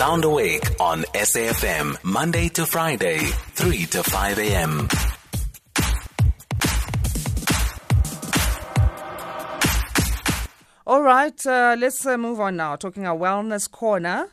Sound 0.00 0.24
Awake 0.24 0.80
on 0.80 1.02
SAFM, 1.12 2.02
Monday 2.02 2.48
to 2.48 2.64
Friday, 2.64 3.18
3 3.18 3.84
to 3.84 4.02
5 4.02 4.38
a.m. 4.38 4.88
All 10.86 11.02
right, 11.02 11.46
uh, 11.46 11.76
let's 11.78 12.06
uh, 12.06 12.16
move 12.16 12.40
on 12.40 12.56
now. 12.56 12.76
Talking 12.76 13.06
our 13.06 13.14
wellness 13.14 13.70
corner 13.70 14.30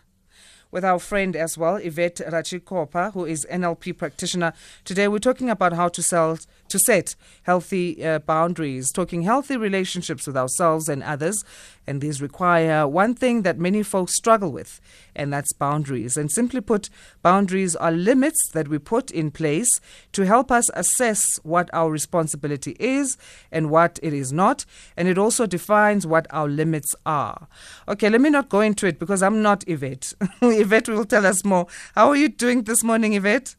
with 0.72 0.86
our 0.86 1.00
friend 1.00 1.36
as 1.36 1.58
well, 1.58 1.76
Yvette 1.76 2.22
Ratshikhopha, 2.32 3.12
who 3.12 3.26
is 3.26 3.46
NLP 3.52 3.98
practitioner. 3.98 4.54
Today 4.86 5.10
we're 5.10 5.20
talking 5.20 5.50
about 5.50 5.74
how 5.74 5.90
to 5.90 6.02
sell 6.02 6.38
to 6.70 6.80
set 6.80 7.16
healthy 7.44 8.04
uh, 8.04 8.20
boundaries, 8.20 8.92
talking 8.92 9.24
healthy 9.24 9.58
relationships 9.58 10.28
with 10.28 10.38
ourselves 10.38 10.90
and 10.90 11.04
others. 11.04 11.44
And 11.86 12.02
these 12.02 12.22
require 12.22 12.86
one 12.86 13.16
thing 13.16 13.44
that 13.44 13.58
many 13.58 13.82
folks 13.82 14.16
struggle 14.16 14.52
with, 14.52 14.82
and 15.16 15.32
that's 15.32 15.54
boundaries. 15.54 16.18
And 16.18 16.30
simply 16.30 16.60
put, 16.60 16.90
boundaries 17.22 17.78
are 17.78 17.92
limits 17.92 18.38
that 18.54 18.68
we 18.68 18.78
put 18.78 19.10
in 19.10 19.32
place 19.32 19.70
to 20.12 20.26
help 20.26 20.52
us 20.52 20.70
assess 20.74 21.38
what 21.44 21.70
our 21.72 21.90
responsibility 21.90 22.76
is 22.78 23.18
and 23.52 23.70
what 23.70 24.00
it 24.04 24.14
is 24.14 24.34
not. 24.34 24.66
And 24.98 25.08
it 25.08 25.18
also 25.18 25.46
defines 25.46 26.06
what 26.06 26.28
our 26.30 26.50
limits 26.50 26.94
are. 27.06 27.48
Okay, 27.88 28.10
let 28.10 28.20
me 28.20 28.30
not 28.30 28.50
go 28.50 28.60
into 28.60 28.86
it 28.86 29.00
because 29.00 29.24
I'm 29.24 29.42
not 29.42 29.64
Yvette. 29.68 30.14
Yvette 30.42 30.90
will 30.90 31.06
tell 31.06 31.26
us 31.26 31.46
more. 31.46 31.68
How 31.96 32.10
are 32.10 32.18
you 32.18 32.28
doing 32.28 32.64
this 32.64 32.84
morning, 32.84 33.14
Yvette? 33.14 33.56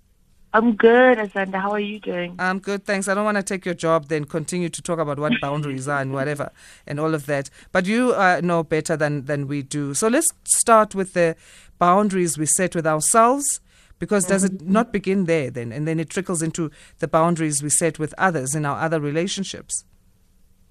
I'm 0.54 0.76
good, 0.76 1.18
Asanda. 1.18 1.60
How 1.60 1.72
are 1.72 1.80
you 1.80 2.00
doing? 2.00 2.34
I'm 2.38 2.58
good, 2.58 2.84
thanks. 2.84 3.06
I 3.06 3.14
don't 3.14 3.24
want 3.24 3.36
to 3.36 3.42
take 3.42 3.66
your 3.66 3.74
job, 3.74 4.08
then 4.08 4.24
continue 4.24 4.68
to 4.70 4.82
talk 4.82 4.98
about 4.98 5.18
what 5.18 5.40
boundaries 5.40 5.86
are 5.88 6.00
and 6.00 6.12
whatever 6.12 6.50
and 6.86 6.98
all 6.98 7.14
of 7.14 7.26
that. 7.26 7.50
But 7.70 7.86
you 7.86 8.12
uh, 8.14 8.40
know 8.42 8.62
better 8.62 8.96
than, 8.96 9.26
than 9.26 9.46
we 9.46 9.62
do. 9.62 9.92
So 9.94 10.08
let's 10.08 10.28
start 10.44 10.94
with 10.94 11.12
the 11.12 11.36
boundaries 11.78 12.38
we 12.38 12.46
set 12.46 12.74
with 12.74 12.86
ourselves. 12.86 13.60
Because 13.98 14.26
does 14.26 14.44
it 14.44 14.58
Mm-hmm. 14.58 14.72
not 14.72 14.92
begin 14.92 15.24
there 15.24 15.50
then? 15.50 15.72
And 15.72 15.86
then 15.86 15.98
it 15.98 16.08
trickles 16.08 16.40
into 16.40 16.70
the 17.00 17.08
boundaries 17.08 17.62
we 17.64 17.68
set 17.68 17.98
with 17.98 18.14
others 18.16 18.54
in 18.54 18.64
our 18.64 18.80
other 18.80 19.00
relationships. 19.00 19.84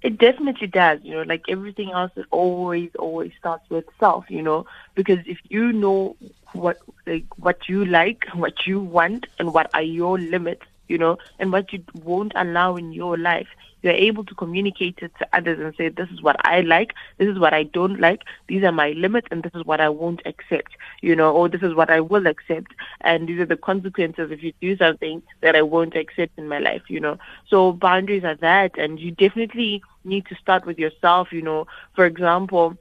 It 0.01 0.17
definitely 0.17 0.67
does. 0.67 1.01
You 1.03 1.15
know, 1.15 1.21
like 1.23 1.43
everything 1.49 1.91
else, 1.91 2.11
it 2.15 2.25
always, 2.31 2.89
always 2.97 3.33
starts 3.37 3.69
with 3.69 3.83
self. 3.99 4.25
You 4.29 4.41
know, 4.43 4.65
because 4.95 5.19
if 5.25 5.39
you 5.49 5.73
know 5.73 6.15
what, 6.53 6.79
like, 7.05 7.25
what 7.37 7.67
you 7.67 7.85
like, 7.85 8.25
what 8.33 8.65
you 8.65 8.79
want, 8.79 9.25
and 9.39 9.53
what 9.53 9.69
are 9.73 9.81
your 9.81 10.17
limits, 10.17 10.65
you 10.87 10.97
know, 10.97 11.17
and 11.39 11.51
what 11.51 11.71
you 11.73 11.83
won't 11.93 12.31
allow 12.35 12.75
in 12.75 12.91
your 12.93 13.17
life, 13.17 13.47
you're 13.83 13.93
able 13.93 14.23
to 14.25 14.33
communicate 14.35 14.97
it 15.01 15.11
to 15.19 15.27
others 15.33 15.59
and 15.59 15.73
say, 15.75 15.89
this 15.89 16.09
is 16.09 16.21
what 16.21 16.35
I 16.45 16.61
like, 16.61 16.93
this 17.17 17.27
is 17.27 17.37
what 17.37 17.53
I 17.53 17.63
don't 17.63 17.99
like, 17.99 18.21
these 18.47 18.63
are 18.63 18.71
my 18.71 18.91
limits, 18.91 19.27
and 19.29 19.43
this 19.43 19.51
is 19.53 19.65
what 19.65 19.79
I 19.79 19.89
won't 19.89 20.21
accept, 20.25 20.71
you 21.01 21.15
know, 21.15 21.31
or 21.31 21.47
this 21.47 21.61
is 21.61 21.75
what 21.75 21.89
I 21.89 21.99
will 21.99 22.25
accept, 22.25 22.73
and 23.01 23.27
these 23.27 23.39
are 23.39 23.45
the 23.45 23.55
consequences 23.55 24.31
if 24.31 24.41
you 24.41 24.53
do 24.61 24.75
something 24.77 25.21
that 25.41 25.55
I 25.55 25.61
won't 25.61 25.95
accept 25.95 26.37
in 26.37 26.47
my 26.47 26.59
life, 26.59 26.83
you 26.87 26.99
know. 26.99 27.17
So 27.47 27.73
boundaries 27.73 28.23
are 28.23 28.35
that, 28.35 28.77
and 28.77 28.99
you 28.99 29.11
definitely 29.11 29.83
need 30.03 30.25
to 30.27 30.35
start 30.35 30.65
with 30.65 30.79
yourself, 30.79 31.31
you 31.31 31.41
know. 31.41 31.67
For 31.95 32.05
example, 32.05 32.77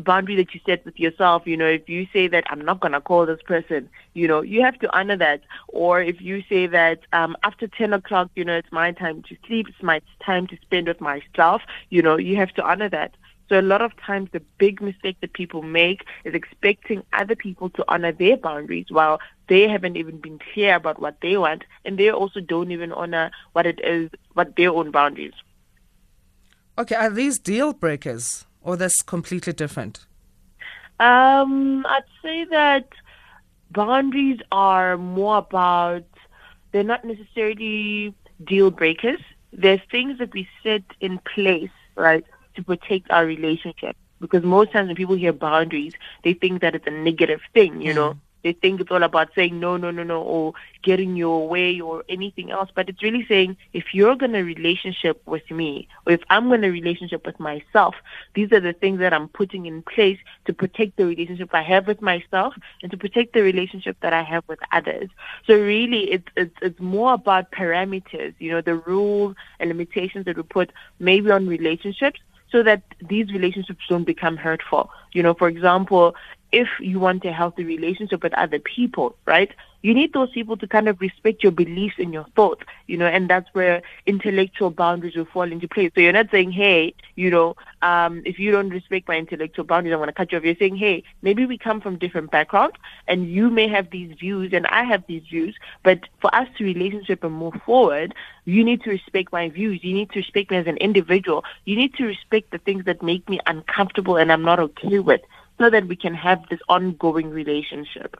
boundary 0.00 0.36
that 0.36 0.54
you 0.54 0.60
set 0.66 0.84
with 0.84 0.98
yourself, 0.98 1.46
you 1.46 1.56
know, 1.56 1.66
if 1.66 1.88
you 1.88 2.06
say 2.12 2.28
that 2.28 2.44
I'm 2.48 2.60
not 2.60 2.80
going 2.80 2.92
to 2.92 3.00
call 3.00 3.26
this 3.26 3.42
person, 3.42 3.88
you 4.14 4.28
know, 4.28 4.42
you 4.42 4.62
have 4.62 4.78
to 4.80 4.96
honor 4.96 5.16
that. 5.16 5.42
Or 5.68 6.00
if 6.00 6.20
you 6.20 6.42
say 6.48 6.66
that 6.66 7.00
um, 7.12 7.36
after 7.42 7.68
10 7.68 7.92
o'clock, 7.92 8.30
you 8.34 8.44
know, 8.44 8.56
it's 8.56 8.72
my 8.72 8.92
time 8.92 9.22
to 9.28 9.36
sleep, 9.46 9.68
it's 9.68 9.82
my 9.82 10.00
time 10.24 10.46
to 10.48 10.56
spend 10.62 10.88
with 10.88 11.00
myself, 11.00 11.62
you 11.90 12.02
know, 12.02 12.16
you 12.16 12.36
have 12.36 12.52
to 12.54 12.62
honor 12.62 12.88
that. 12.90 13.14
So 13.48 13.60
a 13.60 13.62
lot 13.62 13.82
of 13.82 13.92
times 13.98 14.30
the 14.32 14.40
big 14.58 14.80
mistake 14.80 15.16
that 15.20 15.34
people 15.34 15.62
make 15.62 16.06
is 16.24 16.34
expecting 16.34 17.02
other 17.12 17.36
people 17.36 17.68
to 17.70 17.84
honor 17.88 18.10
their 18.10 18.36
boundaries 18.36 18.86
while 18.88 19.20
they 19.48 19.68
haven't 19.68 19.96
even 19.96 20.18
been 20.18 20.38
clear 20.52 20.76
about 20.76 20.98
what 20.98 21.18
they 21.20 21.36
want 21.36 21.64
and 21.84 21.98
they 21.98 22.10
also 22.10 22.40
don't 22.40 22.72
even 22.72 22.90
honor 22.92 23.30
what 23.52 23.66
it 23.66 23.80
is, 23.84 24.10
what 24.32 24.56
their 24.56 24.70
own 24.70 24.90
boundaries. 24.90 25.34
Okay, 26.78 26.96
are 26.96 27.10
these 27.10 27.38
deal 27.38 27.72
breakers 27.72 28.46
or 28.64 28.76
that's 28.76 29.00
completely 29.02 29.52
different? 29.52 30.06
Um, 30.98 31.86
I'd 31.86 32.02
say 32.22 32.44
that 32.50 32.88
boundaries 33.70 34.40
are 34.50 34.96
more 34.96 35.38
about 35.38 36.04
they're 36.72 36.82
not 36.82 37.04
necessarily 37.04 38.14
deal 38.42 38.70
breakers. 38.70 39.20
They're 39.52 39.82
things 39.90 40.18
that 40.18 40.32
we 40.32 40.48
set 40.62 40.82
in 41.00 41.20
place, 41.34 41.70
right, 41.94 42.24
to 42.56 42.64
protect 42.64 43.10
our 43.10 43.24
relationship. 43.24 43.96
Because 44.20 44.42
most 44.42 44.72
times 44.72 44.88
when 44.88 44.96
people 44.96 45.14
hear 45.14 45.32
boundaries, 45.32 45.92
they 46.24 46.32
think 46.32 46.62
that 46.62 46.74
it's 46.74 46.86
a 46.86 46.90
negative 46.90 47.40
thing, 47.52 47.80
you 47.80 47.94
know. 47.94 48.18
They 48.44 48.52
think 48.52 48.80
it's 48.80 48.90
all 48.90 49.02
about 49.02 49.30
saying 49.34 49.58
no, 49.58 49.76
no, 49.76 49.90
no, 49.90 50.04
no, 50.04 50.22
or 50.22 50.52
getting 50.82 51.16
your 51.16 51.48
way 51.48 51.80
or 51.80 52.04
anything 52.08 52.50
else. 52.52 52.70
But 52.74 52.88
it's 52.88 53.02
really 53.02 53.26
saying 53.26 53.56
if 53.72 53.94
you're 53.94 54.14
going 54.14 54.32
to 54.32 54.42
relationship 54.42 55.20
with 55.26 55.50
me, 55.50 55.88
or 56.06 56.12
if 56.12 56.20
I'm 56.30 56.48
going 56.48 56.60
to 56.62 56.70
relationship 56.70 57.26
with 57.26 57.40
myself, 57.40 57.96
these 58.34 58.52
are 58.52 58.60
the 58.60 58.74
things 58.74 59.00
that 59.00 59.12
I'm 59.12 59.28
putting 59.28 59.66
in 59.66 59.82
place 59.82 60.18
to 60.44 60.52
protect 60.52 60.96
the 60.96 61.06
relationship 61.06 61.50
I 61.52 61.62
have 61.62 61.86
with 61.86 62.02
myself 62.02 62.54
and 62.82 62.90
to 62.92 62.96
protect 62.98 63.32
the 63.32 63.42
relationship 63.42 63.96
that 64.02 64.12
I 64.12 64.22
have 64.22 64.44
with 64.46 64.60
others. 64.70 65.08
So 65.46 65.54
really, 65.54 66.12
it's 66.12 66.28
it's, 66.36 66.56
it's 66.62 66.80
more 66.80 67.14
about 67.14 67.50
parameters, 67.50 68.34
you 68.38 68.52
know, 68.52 68.60
the 68.60 68.76
rules 68.76 69.34
and 69.58 69.68
limitations 69.70 70.26
that 70.26 70.36
we 70.36 70.42
put 70.42 70.70
maybe 70.98 71.30
on 71.30 71.46
relationships 71.46 72.20
so 72.50 72.62
that 72.62 72.82
these 73.00 73.32
relationships 73.32 73.80
don't 73.88 74.04
become 74.04 74.36
hurtful. 74.36 74.90
You 75.12 75.22
know, 75.22 75.34
for 75.34 75.48
example, 75.48 76.14
if 76.54 76.68
you 76.80 77.00
want 77.00 77.24
a 77.24 77.32
healthy 77.32 77.64
relationship 77.64 78.22
with 78.22 78.32
other 78.34 78.60
people, 78.60 79.16
right? 79.26 79.50
You 79.82 79.92
need 79.92 80.14
those 80.14 80.30
people 80.30 80.56
to 80.56 80.66
kind 80.66 80.88
of 80.88 80.98
respect 81.02 81.42
your 81.42 81.52
beliefs 81.52 81.96
and 81.98 82.10
your 82.10 82.24
thoughts, 82.34 82.62
you 82.86 82.96
know, 82.96 83.06
and 83.06 83.28
that's 83.28 83.50
where 83.52 83.82
intellectual 84.06 84.70
boundaries 84.70 85.14
will 85.14 85.26
fall 85.26 85.52
into 85.52 85.68
place. 85.68 85.90
So 85.94 86.00
you're 86.00 86.12
not 86.12 86.30
saying, 86.30 86.52
hey, 86.52 86.94
you 87.16 87.28
know, 87.28 87.54
um, 87.82 88.22
if 88.24 88.38
you 88.38 88.50
don't 88.50 88.70
respect 88.70 89.08
my 89.08 89.16
intellectual 89.16 89.66
boundaries, 89.66 89.92
I'm 89.92 89.98
going 89.98 90.08
to 90.08 90.14
cut 90.14 90.32
you 90.32 90.38
off. 90.38 90.44
You're 90.44 90.56
saying, 90.56 90.76
hey, 90.76 91.04
maybe 91.20 91.44
we 91.44 91.58
come 91.58 91.82
from 91.82 91.98
different 91.98 92.30
backgrounds 92.30 92.76
and 93.08 93.28
you 93.28 93.50
may 93.50 93.68
have 93.68 93.90
these 93.90 94.16
views 94.18 94.54
and 94.54 94.66
I 94.68 94.84
have 94.84 95.04
these 95.06 95.24
views, 95.28 95.54
but 95.82 96.00
for 96.18 96.34
us 96.34 96.48
to 96.56 96.64
relationship 96.64 97.22
and 97.22 97.34
move 97.34 97.54
forward, 97.66 98.14
you 98.46 98.64
need 98.64 98.82
to 98.84 98.90
respect 98.90 99.32
my 99.32 99.50
views. 99.50 99.84
You 99.84 99.92
need 99.92 100.10
to 100.12 100.20
respect 100.20 100.50
me 100.50 100.56
as 100.56 100.66
an 100.66 100.78
individual. 100.78 101.44
You 101.66 101.76
need 101.76 101.92
to 101.96 102.04
respect 102.04 102.52
the 102.52 102.58
things 102.58 102.86
that 102.86 103.02
make 103.02 103.28
me 103.28 103.38
uncomfortable 103.46 104.16
and 104.16 104.32
I'm 104.32 104.42
not 104.42 104.60
okay 104.60 105.00
with 105.00 105.20
so 105.58 105.70
that 105.70 105.86
we 105.86 105.96
can 105.96 106.14
have 106.14 106.42
this 106.50 106.60
ongoing 106.68 107.30
relationship. 107.30 108.16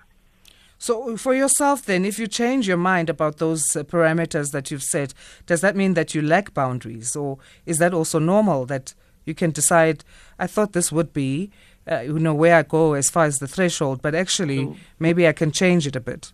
So, 0.78 1.17
for 1.17 1.34
yourself, 1.34 1.87
then, 1.87 2.05
if 2.05 2.19
you 2.19 2.27
change 2.27 2.69
your 2.69 2.77
mind 2.77 3.09
about 3.09 3.39
those 3.39 3.75
uh, 3.75 3.84
parameters 3.84 4.50
that 4.53 4.71
you've 4.71 4.83
set, 4.83 5.15
does 5.47 5.61
that 5.62 5.77
mean 5.77 5.95
that 5.95 6.15
you 6.15 6.21
lack 6.21 6.53
boundaries? 6.53 7.17
Or 7.17 7.39
is 7.65 7.78
that 7.78 7.95
also 7.95 8.19
normal 8.19 8.67
that 8.67 8.93
you 9.25 9.34
can 9.34 9.50
decide, 9.50 10.05
I 10.39 10.47
thought 10.47 10.72
this 10.72 10.93
would 10.93 11.12
be, 11.12 11.50
uh, 11.91 12.00
you 12.00 12.19
know, 12.19 12.34
where 12.34 12.56
I 12.56 12.62
go 12.62 12.95
as 12.95 13.09
far 13.09 13.25
as 13.25 13.39
the 13.39 13.47
threshold, 13.47 14.03
but 14.03 14.15
actually, 14.15 14.75
maybe 14.99 15.27
I 15.27 15.33
can 15.33 15.53
change 15.53 15.87
it 15.87 15.97
a 15.97 16.01
bit? 16.01 16.33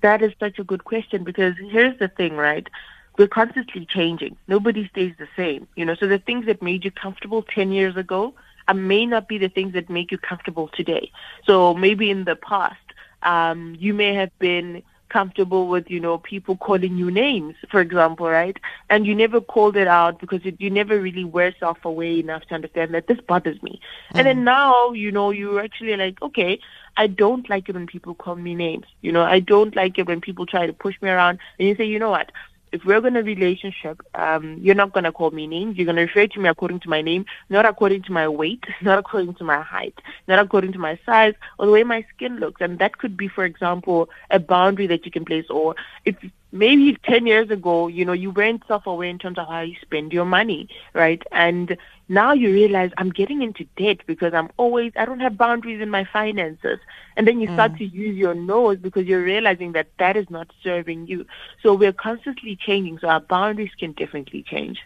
That 0.00 0.22
is 0.22 0.32
such 0.40 0.58
a 0.58 0.64
good 0.64 0.84
question 0.84 1.24
because 1.24 1.54
here's 1.70 1.98
the 1.98 2.08
thing, 2.08 2.36
right? 2.36 2.68
We're 3.16 3.28
constantly 3.28 3.86
changing. 3.86 4.36
Nobody 4.48 4.88
stays 4.88 5.14
the 5.18 5.28
same, 5.36 5.68
you 5.76 5.84
know. 5.84 5.94
So 5.94 6.08
the 6.08 6.18
things 6.18 6.46
that 6.46 6.60
made 6.60 6.84
you 6.84 6.90
comfortable 6.90 7.42
10 7.42 7.72
years 7.72 7.96
ago 7.96 8.34
may 8.72 9.04
not 9.04 9.28
be 9.28 9.36
the 9.36 9.48
things 9.48 9.74
that 9.74 9.90
make 9.90 10.10
you 10.10 10.18
comfortable 10.18 10.68
today. 10.68 11.10
So 11.44 11.74
maybe 11.74 12.10
in 12.10 12.24
the 12.24 12.36
past, 12.36 12.80
um, 13.22 13.76
you 13.78 13.92
may 13.92 14.14
have 14.14 14.30
been 14.38 14.82
comfortable 15.08 15.68
with, 15.68 15.88
you 15.90 16.00
know, 16.00 16.18
people 16.18 16.56
calling 16.56 16.96
you 16.96 17.08
names, 17.08 17.54
for 17.70 17.80
example, 17.80 18.28
right? 18.28 18.56
And 18.90 19.06
you 19.06 19.14
never 19.14 19.40
called 19.40 19.76
it 19.76 19.86
out 19.86 20.18
because 20.18 20.40
it, 20.44 20.56
you 20.58 20.70
never 20.70 21.00
really 21.00 21.24
were 21.24 21.52
self-aware 21.60 22.12
enough 22.12 22.44
to 22.46 22.54
understand 22.54 22.94
that 22.94 23.06
this 23.06 23.20
bothers 23.20 23.62
me. 23.62 23.80
And 24.12 24.26
then 24.26 24.42
now, 24.42 24.90
you 24.90 25.12
know, 25.12 25.30
you're 25.30 25.60
actually 25.60 25.96
like, 25.96 26.20
okay, 26.20 26.58
I 26.96 27.06
don't 27.06 27.48
like 27.48 27.68
it 27.68 27.76
when 27.76 27.86
people 27.86 28.14
call 28.14 28.34
me 28.34 28.54
names. 28.56 28.86
You 29.02 29.12
know, 29.12 29.22
I 29.22 29.38
don't 29.38 29.76
like 29.76 29.98
it 29.98 30.06
when 30.06 30.20
people 30.20 30.46
try 30.46 30.66
to 30.66 30.72
push 30.72 31.00
me 31.00 31.10
around. 31.10 31.38
And 31.58 31.68
you 31.68 31.76
say, 31.76 31.84
you 31.84 31.98
know 31.98 32.10
what? 32.10 32.32
If 32.74 32.84
we're 32.84 33.00
going 33.00 33.14
to 33.14 33.22
relationship, 33.22 34.02
um, 34.16 34.58
you're 34.60 34.74
not 34.74 34.92
going 34.92 35.04
to 35.04 35.12
call 35.12 35.30
me 35.30 35.46
names. 35.46 35.76
You're 35.76 35.84
going 35.84 35.94
to 35.94 36.02
refer 36.02 36.26
to 36.26 36.40
me 36.40 36.48
according 36.48 36.80
to 36.80 36.88
my 36.88 37.02
name, 37.02 37.24
not 37.48 37.64
according 37.64 38.02
to 38.02 38.12
my 38.12 38.26
weight, 38.26 38.64
not 38.82 38.98
according 38.98 39.34
to 39.34 39.44
my 39.44 39.60
height, 39.60 39.96
not 40.26 40.40
according 40.40 40.72
to 40.72 40.80
my 40.80 40.98
size 41.06 41.34
or 41.60 41.66
the 41.66 41.72
way 41.72 41.84
my 41.84 42.04
skin 42.12 42.38
looks. 42.40 42.60
And 42.60 42.80
that 42.80 42.98
could 42.98 43.16
be, 43.16 43.28
for 43.28 43.44
example, 43.44 44.10
a 44.32 44.40
boundary 44.40 44.88
that 44.88 45.04
you 45.06 45.12
can 45.12 45.24
place. 45.24 45.46
Or 45.50 45.76
if 46.04 46.16
maybe 46.54 46.96
10 47.02 47.26
years 47.26 47.50
ago, 47.50 47.88
you 47.88 48.04
know, 48.04 48.12
you 48.12 48.30
weren't 48.30 48.62
self-aware 48.68 49.08
in 49.08 49.18
terms 49.18 49.38
of 49.38 49.48
how 49.48 49.60
you 49.60 49.74
spend 49.82 50.12
your 50.12 50.24
money, 50.24 50.68
right? 50.94 51.20
And 51.32 51.76
now 52.08 52.32
you 52.32 52.52
realize 52.52 52.92
I'm 52.96 53.10
getting 53.10 53.42
into 53.42 53.64
debt 53.76 53.98
because 54.06 54.32
I'm 54.32 54.48
always, 54.56 54.92
I 54.96 55.04
don't 55.04 55.18
have 55.18 55.36
boundaries 55.36 55.80
in 55.80 55.90
my 55.90 56.04
finances. 56.04 56.78
And 57.16 57.26
then 57.26 57.40
you 57.40 57.48
start 57.48 57.72
mm. 57.72 57.78
to 57.78 57.84
use 57.86 58.16
your 58.16 58.34
nose 58.34 58.78
because 58.78 59.04
you're 59.04 59.24
realizing 59.24 59.72
that 59.72 59.88
that 59.98 60.16
is 60.16 60.30
not 60.30 60.48
serving 60.62 61.08
you. 61.08 61.26
So 61.60 61.74
we're 61.74 61.92
constantly 61.92 62.54
changing. 62.54 63.00
So 63.00 63.08
our 63.08 63.20
boundaries 63.20 63.72
can 63.76 63.90
definitely 63.92 64.44
change. 64.44 64.78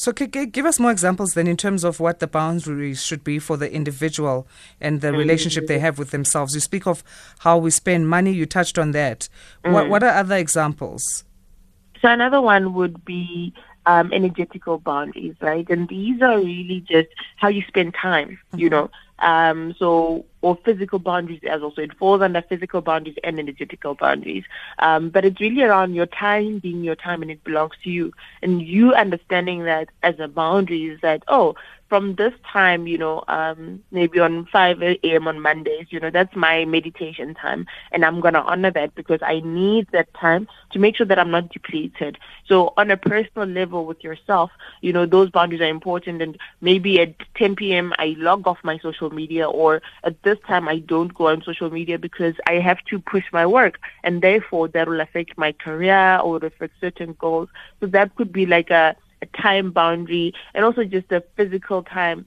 So, 0.00 0.12
give 0.12 0.64
us 0.64 0.80
more 0.80 0.90
examples 0.90 1.34
then 1.34 1.46
in 1.46 1.58
terms 1.58 1.84
of 1.84 2.00
what 2.00 2.20
the 2.20 2.26
boundaries 2.26 3.04
should 3.04 3.22
be 3.22 3.38
for 3.38 3.58
the 3.58 3.70
individual 3.70 4.48
and 4.80 5.02
the 5.02 5.08
mm. 5.08 5.18
relationship 5.18 5.66
they 5.66 5.78
have 5.78 5.98
with 5.98 6.10
themselves. 6.10 6.54
You 6.54 6.60
speak 6.60 6.86
of 6.86 7.04
how 7.40 7.58
we 7.58 7.70
spend 7.70 8.08
money. 8.08 8.32
You 8.32 8.46
touched 8.46 8.78
on 8.78 8.92
that. 8.92 9.28
What 9.62 9.84
mm. 9.84 9.88
What 9.90 10.02
are 10.02 10.14
other 10.14 10.36
examples? 10.36 11.24
So 12.00 12.08
another 12.08 12.40
one 12.40 12.72
would 12.72 13.04
be 13.04 13.52
um, 13.84 14.10
energetical 14.10 14.78
boundaries, 14.78 15.34
right? 15.42 15.68
And 15.68 15.86
these 15.86 16.22
are 16.22 16.38
really 16.38 16.82
just 16.88 17.08
how 17.36 17.48
you 17.48 17.60
spend 17.68 17.94
time, 17.94 18.38
you 18.54 18.70
mm-hmm. 18.70 18.76
know. 18.76 18.90
Um, 19.20 19.74
so, 19.78 20.24
or 20.40 20.56
physical 20.64 20.98
boundaries 20.98 21.40
as 21.48 21.60
well. 21.60 21.72
So 21.74 21.82
it 21.82 21.96
falls 21.96 22.22
under 22.22 22.42
physical 22.42 22.80
boundaries 22.80 23.16
and 23.22 23.38
energetical 23.38 23.94
boundaries. 23.94 24.44
Um, 24.78 25.10
but 25.10 25.24
it's 25.24 25.40
really 25.40 25.62
around 25.62 25.94
your 25.94 26.06
time 26.06 26.58
being 26.58 26.82
your 26.82 26.96
time 26.96 27.22
and 27.22 27.30
it 27.30 27.44
belongs 27.44 27.74
to 27.84 27.90
you. 27.90 28.12
And 28.42 28.62
you 28.62 28.94
understanding 28.94 29.64
that 29.64 29.88
as 30.02 30.18
a 30.18 30.28
boundary 30.28 30.84
is 30.86 31.00
that, 31.02 31.22
oh, 31.28 31.54
from 31.90 32.14
this 32.14 32.32
time, 32.50 32.86
you 32.86 32.96
know, 32.96 33.24
um, 33.28 33.82
maybe 33.90 34.20
on 34.20 34.46
5 34.46 34.82
a.m. 34.82 35.28
on 35.28 35.40
Mondays, 35.40 35.88
you 35.90 36.00
know, 36.00 36.08
that's 36.10 36.34
my 36.36 36.64
meditation 36.64 37.34
time. 37.34 37.66
And 37.92 38.04
I'm 38.04 38.20
going 38.20 38.34
to 38.34 38.42
honor 38.42 38.70
that 38.70 38.94
because 38.94 39.20
I 39.22 39.40
need 39.40 39.88
that 39.92 40.14
time 40.14 40.48
to 40.70 40.78
make 40.78 40.96
sure 40.96 41.06
that 41.06 41.18
I'm 41.18 41.32
not 41.32 41.50
depleted. 41.50 42.16
So 42.46 42.72
on 42.78 42.92
a 42.92 42.96
personal 42.96 43.48
level 43.48 43.86
with 43.86 44.02
yourself, 44.04 44.52
you 44.80 44.92
know, 44.92 45.04
those 45.04 45.30
boundaries 45.30 45.60
are 45.60 45.68
important. 45.68 46.22
And 46.22 46.38
maybe 46.60 47.00
at 47.00 47.14
10 47.34 47.56
p.m., 47.56 47.92
I 47.98 48.14
log 48.18 48.46
off 48.46 48.58
my 48.62 48.78
social 48.78 49.10
media 49.10 49.50
or 49.50 49.82
at 50.04 50.22
this 50.22 50.38
time, 50.46 50.68
I 50.68 50.78
don't 50.78 51.12
go 51.12 51.26
on 51.28 51.42
social 51.42 51.70
media 51.70 51.98
because 51.98 52.34
I 52.46 52.54
have 52.54 52.78
to 52.90 53.00
push 53.00 53.24
my 53.32 53.46
work. 53.46 53.80
And 54.04 54.22
therefore, 54.22 54.68
that 54.68 54.88
will 54.88 55.00
affect 55.00 55.36
my 55.36 55.52
career 55.52 56.20
or 56.22 56.36
affect 56.38 56.74
certain 56.80 57.16
goals. 57.18 57.48
So 57.80 57.86
that 57.88 58.14
could 58.14 58.32
be 58.32 58.46
like 58.46 58.70
a, 58.70 58.94
a 59.22 59.26
time 59.26 59.70
boundary 59.70 60.32
and 60.54 60.64
also 60.64 60.84
just 60.84 61.10
a 61.12 61.22
physical 61.36 61.82
time, 61.82 62.26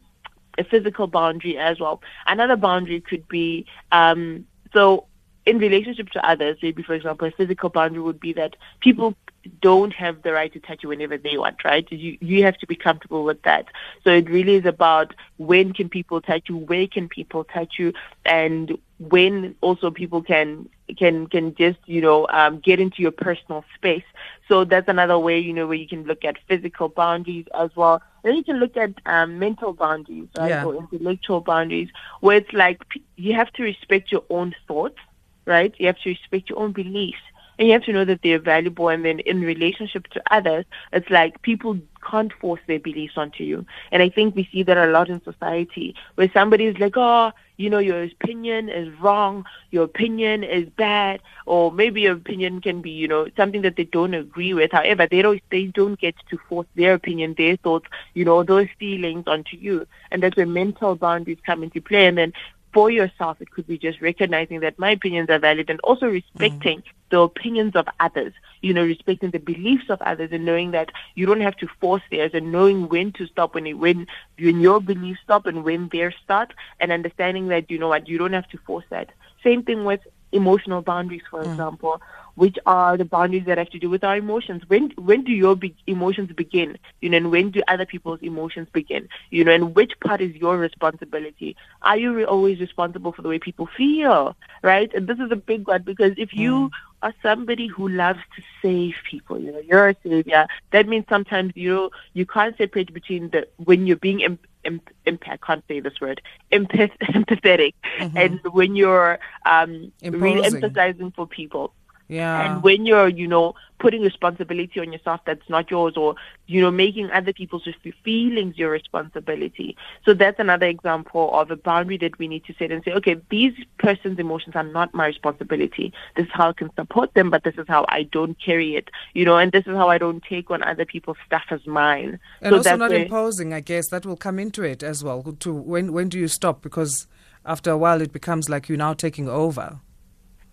a 0.57 0.63
physical 0.63 1.07
boundary 1.07 1.57
as 1.57 1.79
well. 1.79 2.01
Another 2.27 2.55
boundary 2.55 3.01
could 3.01 3.27
be 3.27 3.65
um, 3.91 4.45
so 4.73 5.05
in 5.45 5.57
relationship 5.57 6.09
to 6.09 6.25
others, 6.27 6.57
maybe 6.61 6.83
for 6.83 6.93
example, 6.93 7.27
a 7.27 7.31
physical 7.31 7.69
boundary 7.69 8.01
would 8.01 8.19
be 8.19 8.33
that 8.33 8.55
people 8.79 9.15
don't 9.61 9.91
have 9.93 10.21
the 10.21 10.31
right 10.31 10.53
to 10.53 10.59
touch 10.59 10.83
you 10.83 10.89
whenever 10.89 11.17
they 11.17 11.37
want, 11.37 11.63
right? 11.65 11.85
You 11.91 12.17
you 12.21 12.43
have 12.43 12.57
to 12.59 12.67
be 12.67 12.75
comfortable 12.75 13.25
with 13.25 13.41
that. 13.43 13.65
So 14.03 14.11
it 14.11 14.29
really 14.29 14.55
is 14.55 14.65
about 14.65 15.13
when 15.37 15.73
can 15.73 15.89
people 15.89 16.21
touch 16.21 16.43
you, 16.47 16.57
where 16.57 16.87
can 16.87 17.09
people 17.09 17.43
touch 17.43 17.73
you, 17.77 17.93
and 18.25 18.77
when 18.99 19.55
also 19.61 19.91
people 19.91 20.21
can 20.21 20.69
can 20.95 21.27
can 21.27 21.53
just 21.55 21.79
you 21.85 22.01
know 22.01 22.27
um, 22.29 22.59
get 22.59 22.79
into 22.79 23.01
your 23.01 23.11
personal 23.11 23.63
space. 23.75 24.03
So 24.47 24.63
that's 24.65 24.87
another 24.87 25.17
way 25.19 25.39
you 25.39 25.53
know 25.53 25.67
where 25.67 25.77
you 25.77 25.87
can 25.87 26.03
look 26.03 26.23
at 26.25 26.37
physical 26.47 26.89
boundaries 26.89 27.45
as 27.53 27.69
well. 27.75 28.01
Then 28.23 28.35
you 28.35 28.43
can 28.43 28.57
look 28.59 28.77
at 28.77 28.91
um, 29.05 29.39
mental 29.39 29.73
boundaries, 29.73 30.29
right, 30.35 30.57
Yeah. 30.57 30.63
or 30.63 30.75
intellectual 30.75 31.41
boundaries, 31.41 31.89
where 32.21 32.37
it's 32.37 32.53
like 32.53 32.81
you 33.15 33.33
have 33.35 33.51
to 33.53 33.63
respect 33.63 34.11
your 34.11 34.23
own 34.29 34.53
thoughts, 34.67 34.97
right? 35.45 35.73
You 35.77 35.87
have 35.87 35.99
to 35.99 36.09
respect 36.09 36.49
your 36.49 36.59
own 36.59 36.71
beliefs. 36.73 37.21
And 37.57 37.67
you 37.67 37.73
have 37.73 37.83
to 37.83 37.93
know 37.93 38.05
that 38.05 38.21
they're 38.23 38.39
valuable. 38.39 38.89
And 38.89 39.05
then 39.05 39.19
in 39.19 39.41
relationship 39.41 40.07
to 40.07 40.21
others, 40.31 40.65
it's 40.91 41.09
like 41.09 41.41
people 41.41 41.77
can't 42.09 42.33
force 42.33 42.59
their 42.67 42.79
beliefs 42.79 43.13
onto 43.17 43.43
you. 43.43 43.65
And 43.91 44.01
I 44.01 44.09
think 44.09 44.35
we 44.35 44.47
see 44.51 44.63
that 44.63 44.77
a 44.77 44.87
lot 44.91 45.09
in 45.09 45.23
society 45.23 45.95
where 46.15 46.29
somebody 46.33 46.65
is 46.65 46.77
like, 46.79 46.93
oh, 46.97 47.31
you 47.57 47.69
know, 47.69 47.79
your 47.79 48.03
opinion 48.03 48.69
is 48.69 48.89
wrong, 48.99 49.45
your 49.71 49.83
opinion 49.83 50.43
is 50.43 50.67
bad, 50.69 51.21
or 51.45 51.71
maybe 51.71 52.01
your 52.01 52.13
opinion 52.13 52.61
can 52.61 52.81
be, 52.81 52.89
you 52.89 53.07
know, 53.07 53.27
something 53.37 53.61
that 53.61 53.75
they 53.75 53.85
don't 53.85 54.13
agree 54.13 54.53
with. 54.53 54.71
However, 54.71 55.07
they 55.09 55.21
don't 55.21 55.41
they 55.51 55.65
don't 55.65 55.99
get 55.99 56.15
to 56.29 56.37
force 56.49 56.67
their 56.75 56.95
opinion, 56.95 57.35
their 57.37 57.55
thoughts, 57.57 57.85
you 58.13 58.25
know, 58.25 58.43
those 58.43 58.67
feelings 58.79 59.25
onto 59.27 59.55
you. 59.57 59.85
And 60.11 60.21
that's 60.21 60.35
where 60.35 60.47
mental 60.47 60.95
boundaries 60.95 61.37
come 61.45 61.63
into 61.63 61.81
play. 61.81 62.07
And 62.07 62.17
then 62.17 62.33
for 62.73 62.89
yourself, 62.89 63.39
it 63.39 63.51
could 63.51 63.67
be 63.67 63.77
just 63.77 64.01
recognizing 64.01 64.59
that 64.61 64.79
my 64.79 64.91
opinions 64.91 65.29
are 65.29 65.39
valid 65.39 65.69
and 65.69 65.79
also 65.81 66.07
respecting 66.07 66.79
mm. 66.79 66.83
the 67.11 67.19
opinions 67.19 67.75
of 67.75 67.87
others, 67.99 68.33
you 68.61 68.73
know, 68.73 68.83
respecting 68.83 69.29
the 69.29 69.39
beliefs 69.39 69.89
of 69.89 70.01
others 70.01 70.29
and 70.31 70.45
knowing 70.45 70.71
that 70.71 70.91
you 71.15 71.25
don't 71.25 71.41
have 71.41 71.55
to 71.57 71.67
force 71.79 72.01
theirs 72.09 72.31
and 72.33 72.51
knowing 72.51 72.89
when 72.89 73.11
to 73.13 73.27
stop 73.27 73.53
when, 73.53 73.67
it, 73.67 73.73
when, 73.73 74.07
when 74.39 74.59
your 74.59 74.81
beliefs 74.81 75.19
stop 75.23 75.45
and 75.45 75.63
when 75.63 75.87
theirs 75.89 76.15
start 76.23 76.53
and 76.79 76.91
understanding 76.91 77.47
that, 77.49 77.69
you 77.69 77.77
know 77.77 77.89
what, 77.89 78.07
you 78.07 78.17
don't 78.17 78.33
have 78.33 78.49
to 78.49 78.57
force 78.57 78.85
that. 78.89 79.11
Same 79.43 79.63
thing 79.63 79.85
with 79.85 80.01
emotional 80.33 80.81
boundaries, 80.81 81.21
for 81.29 81.43
hmm. 81.43 81.49
example, 81.49 82.01
which 82.35 82.57
are 82.65 82.97
the 82.97 83.05
boundaries 83.05 83.45
that 83.45 83.57
have 83.57 83.69
to 83.69 83.79
do 83.79 83.89
with 83.89 84.03
our 84.03 84.17
emotions. 84.17 84.63
When 84.67 84.91
when 84.97 85.23
do 85.23 85.31
your 85.31 85.55
be- 85.55 85.75
emotions 85.87 86.31
begin? 86.33 86.77
You 87.01 87.09
know, 87.09 87.17
and 87.17 87.31
when 87.31 87.51
do 87.51 87.61
other 87.67 87.85
people's 87.85 88.19
emotions 88.21 88.67
begin? 88.73 89.07
You 89.29 89.43
know, 89.43 89.51
and 89.51 89.75
which 89.75 89.93
part 90.03 90.21
is 90.21 90.35
your 90.35 90.57
responsibility? 90.57 91.55
Are 91.81 91.97
you 91.97 92.13
re- 92.13 92.25
always 92.25 92.59
responsible 92.59 93.11
for 93.11 93.21
the 93.21 93.29
way 93.29 93.39
people 93.39 93.69
feel? 93.77 94.35
Right? 94.61 94.91
And 94.93 95.07
this 95.07 95.19
is 95.19 95.31
a 95.31 95.35
big 95.35 95.67
one 95.67 95.83
because 95.83 96.13
if 96.17 96.33
you 96.33 96.67
hmm. 96.67 97.05
are 97.05 97.13
somebody 97.21 97.67
who 97.67 97.87
loves 97.87 98.19
to 98.35 98.43
save 98.61 98.95
people, 99.09 99.39
you 99.39 99.51
know, 99.51 99.59
you're 99.59 99.89
a 99.89 99.95
savior. 100.03 100.47
That 100.71 100.87
means 100.87 101.05
sometimes 101.07 101.53
you 101.55 101.91
you 102.13 102.25
can't 102.25 102.57
separate 102.57 102.93
between 102.93 103.29
the 103.29 103.47
when 103.57 103.85
you're 103.87 103.97
being 103.97 104.23
em- 104.23 104.39
em- 104.65 104.81
I 105.05 105.37
can't 105.37 105.63
say 105.67 105.79
this 105.79 105.99
word, 106.01 106.21
empath- 106.51 106.97
empathetic, 107.01 107.73
and 108.15 108.39
when 108.51 108.75
you're 108.75 109.19
um, 109.45 109.91
really 110.03 110.39
Imposing. 110.39 110.63
emphasizing 110.63 111.11
for 111.11 111.27
people. 111.27 111.73
Yeah. 112.13 112.53
And 112.55 112.63
when 112.63 112.85
you're, 112.85 113.07
you 113.07 113.27
know, 113.27 113.55
putting 113.79 114.01
responsibility 114.01 114.79
on 114.79 114.93
yourself 114.93 115.19
that's 115.25 115.49
not 115.49 115.69
yours 115.69 115.97
or, 115.97 116.15
you 116.47 116.61
know, 116.61 116.71
making 116.71 117.11
other 117.11 117.33
people's 117.33 117.67
feelings 118.03 118.57
your 118.57 118.69
responsibility. 118.69 119.75
So 120.05 120.13
that's 120.13 120.39
another 120.39 120.67
example 120.67 121.33
of 121.33 121.51
a 121.51 121.57
boundary 121.57 121.97
that 121.97 122.17
we 122.17 122.27
need 122.27 122.45
to 122.45 122.53
set 122.57 122.71
and 122.71 122.83
say, 122.83 122.91
okay, 122.93 123.15
these 123.29 123.53
person's 123.79 124.19
emotions 124.19 124.55
are 124.55 124.63
not 124.63 124.93
my 124.93 125.07
responsibility. 125.07 125.91
This 126.15 126.27
is 126.27 126.31
how 126.33 126.49
I 126.49 126.53
can 126.53 126.69
support 126.75 127.13
them, 127.13 127.29
but 127.29 127.43
this 127.43 127.55
is 127.57 127.65
how 127.67 127.85
I 127.89 128.03
don't 128.03 128.37
carry 128.39 128.75
it, 128.75 128.89
you 129.13 129.25
know, 129.25 129.37
and 129.37 129.51
this 129.51 129.65
is 129.65 129.75
how 129.75 129.89
I 129.89 129.97
don't 129.97 130.23
take 130.23 130.49
on 130.51 130.63
other 130.63 130.85
people's 130.85 131.17
stuff 131.25 131.43
as 131.49 131.65
mine. 131.67 132.19
And 132.41 132.51
so 132.51 132.57
also 132.57 132.69
that's 132.69 132.79
not 132.79 132.91
where- 132.91 133.03
imposing, 133.03 133.53
I 133.53 133.59
guess 133.59 133.89
that 133.89 134.05
will 134.05 134.17
come 134.17 134.39
into 134.39 134.63
it 134.63 134.83
as 134.83 135.03
well. 135.03 135.23
To 135.23 135.53
when 135.53 135.91
when 135.91 136.09
do 136.09 136.17
you 136.19 136.27
stop? 136.27 136.61
Because 136.61 137.07
after 137.45 137.71
a 137.71 137.77
while, 137.77 138.01
it 138.01 138.13
becomes 138.13 138.49
like 138.49 138.69
you're 138.69 138.77
now 138.77 138.93
taking 138.93 139.27
over. 139.27 139.79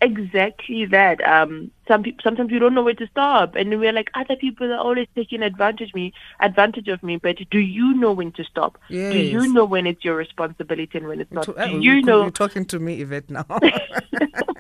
Exactly 0.03 0.87
that. 0.87 1.23
Um, 1.27 1.71
some 1.87 2.03
people 2.03 2.23
sometimes 2.23 2.51
you 2.51 2.59
don't 2.59 2.73
know 2.75 2.83
where 2.83 2.95
to 2.95 3.07
stop, 3.09 3.55
and 3.55 3.69
we're 3.79 3.93
like 3.93 4.11
other 4.15 4.37
people 4.37 4.73
are 4.73 4.79
always 4.79 5.07
taking 5.15 5.43
advantage 5.43 5.93
me, 5.95 6.13
advantage 6.41 6.89
of 6.89 7.03
me. 7.03 7.17
But 7.19 7.37
do 7.51 7.59
you 7.59 7.93
know 7.95 8.13
when 8.13 8.33
to 8.33 8.45
stop? 8.45 8.79
Do 8.89 8.97
you 8.97 9.47
know 9.53 9.65
when 9.65 9.87
it's 9.87 10.03
your 10.05 10.17
responsibility 10.17 10.97
and 10.99 11.07
when 11.09 11.21
it's 11.21 11.31
not? 11.33 11.45
To- 11.45 11.61
uh, 11.63 11.67
you 11.67 11.95
you- 11.95 12.03
know? 12.03 12.23
You're 12.23 12.31
talking 12.31 12.65
to 12.67 12.79
me, 12.79 13.01
Yvette, 13.03 13.29
now. 13.29 13.45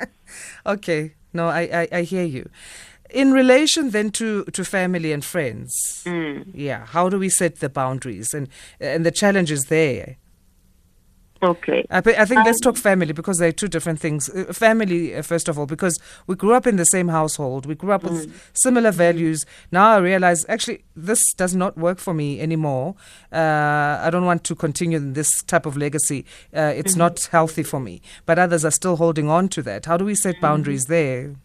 okay. 0.66 1.14
No, 1.32 1.46
I, 1.48 1.60
I, 1.60 1.88
I 1.98 2.02
hear 2.02 2.24
you. 2.24 2.48
In 3.08 3.32
relation 3.32 3.90
then 3.90 4.10
to, 4.12 4.44
to 4.44 4.64
family 4.64 5.12
and 5.12 5.24
friends, 5.24 6.02
Mm. 6.06 6.46
yeah, 6.54 6.86
how 6.86 7.08
do 7.08 7.18
we 7.18 7.28
set 7.28 7.60
the 7.60 7.68
boundaries 7.68 8.32
and 8.34 8.48
and 8.80 9.04
the 9.04 9.10
challenges 9.10 9.64
there? 9.66 10.16
Okay. 11.42 11.86
I, 11.90 11.98
I 11.98 12.24
think 12.26 12.44
let's 12.44 12.58
Um, 12.58 12.74
talk 12.74 12.76
family 12.76 13.12
because 13.14 13.38
they're 13.38 13.50
two 13.50 13.66
different 13.68 13.98
things. 13.98 14.28
Uh, 14.28 14.52
family, 14.52 15.14
uh, 15.16 15.22
first 15.22 15.48
of 15.48 15.58
all, 15.58 15.64
because 15.64 15.98
we 16.26 16.34
grew 16.34 16.52
up 16.52 16.66
in 16.66 16.76
the 16.76 16.84
same 16.84 17.08
household, 17.08 17.64
we 17.64 17.74
grew 17.74 17.92
up 17.92 18.02
with 18.04 18.26
Mm. 18.28 18.32
similar 18.52 18.90
values. 18.90 19.46
Now 19.72 19.92
I 19.96 19.98
realize 20.00 20.44
actually 20.50 20.84
this 20.94 21.22
does 21.38 21.54
not 21.54 21.78
work 21.78 21.98
for 21.98 22.12
me 22.12 22.40
anymore. 22.42 22.94
Uh, 23.32 23.98
I 24.06 24.10
don't 24.10 24.26
want 24.26 24.44
to 24.44 24.54
continue 24.54 24.98
in 24.98 25.14
this 25.14 25.42
type 25.42 25.64
of 25.64 25.76
legacy. 25.78 26.26
Uh, 26.54 26.72
it's 26.76 26.92
Mm-hmm. 26.92 26.98
not 26.98 27.28
healthy 27.32 27.62
for 27.62 27.80
me. 27.80 28.02
But 28.26 28.38
others 28.38 28.62
are 28.66 28.70
still 28.70 28.96
holding 28.96 29.30
on 29.30 29.48
to 29.48 29.62
that. 29.62 29.86
How 29.86 29.96
do 29.96 30.04
we 30.04 30.14
set 30.14 30.34
Mm-hmm. 30.34 30.42
boundaries 30.42 30.86
there? 30.86 31.36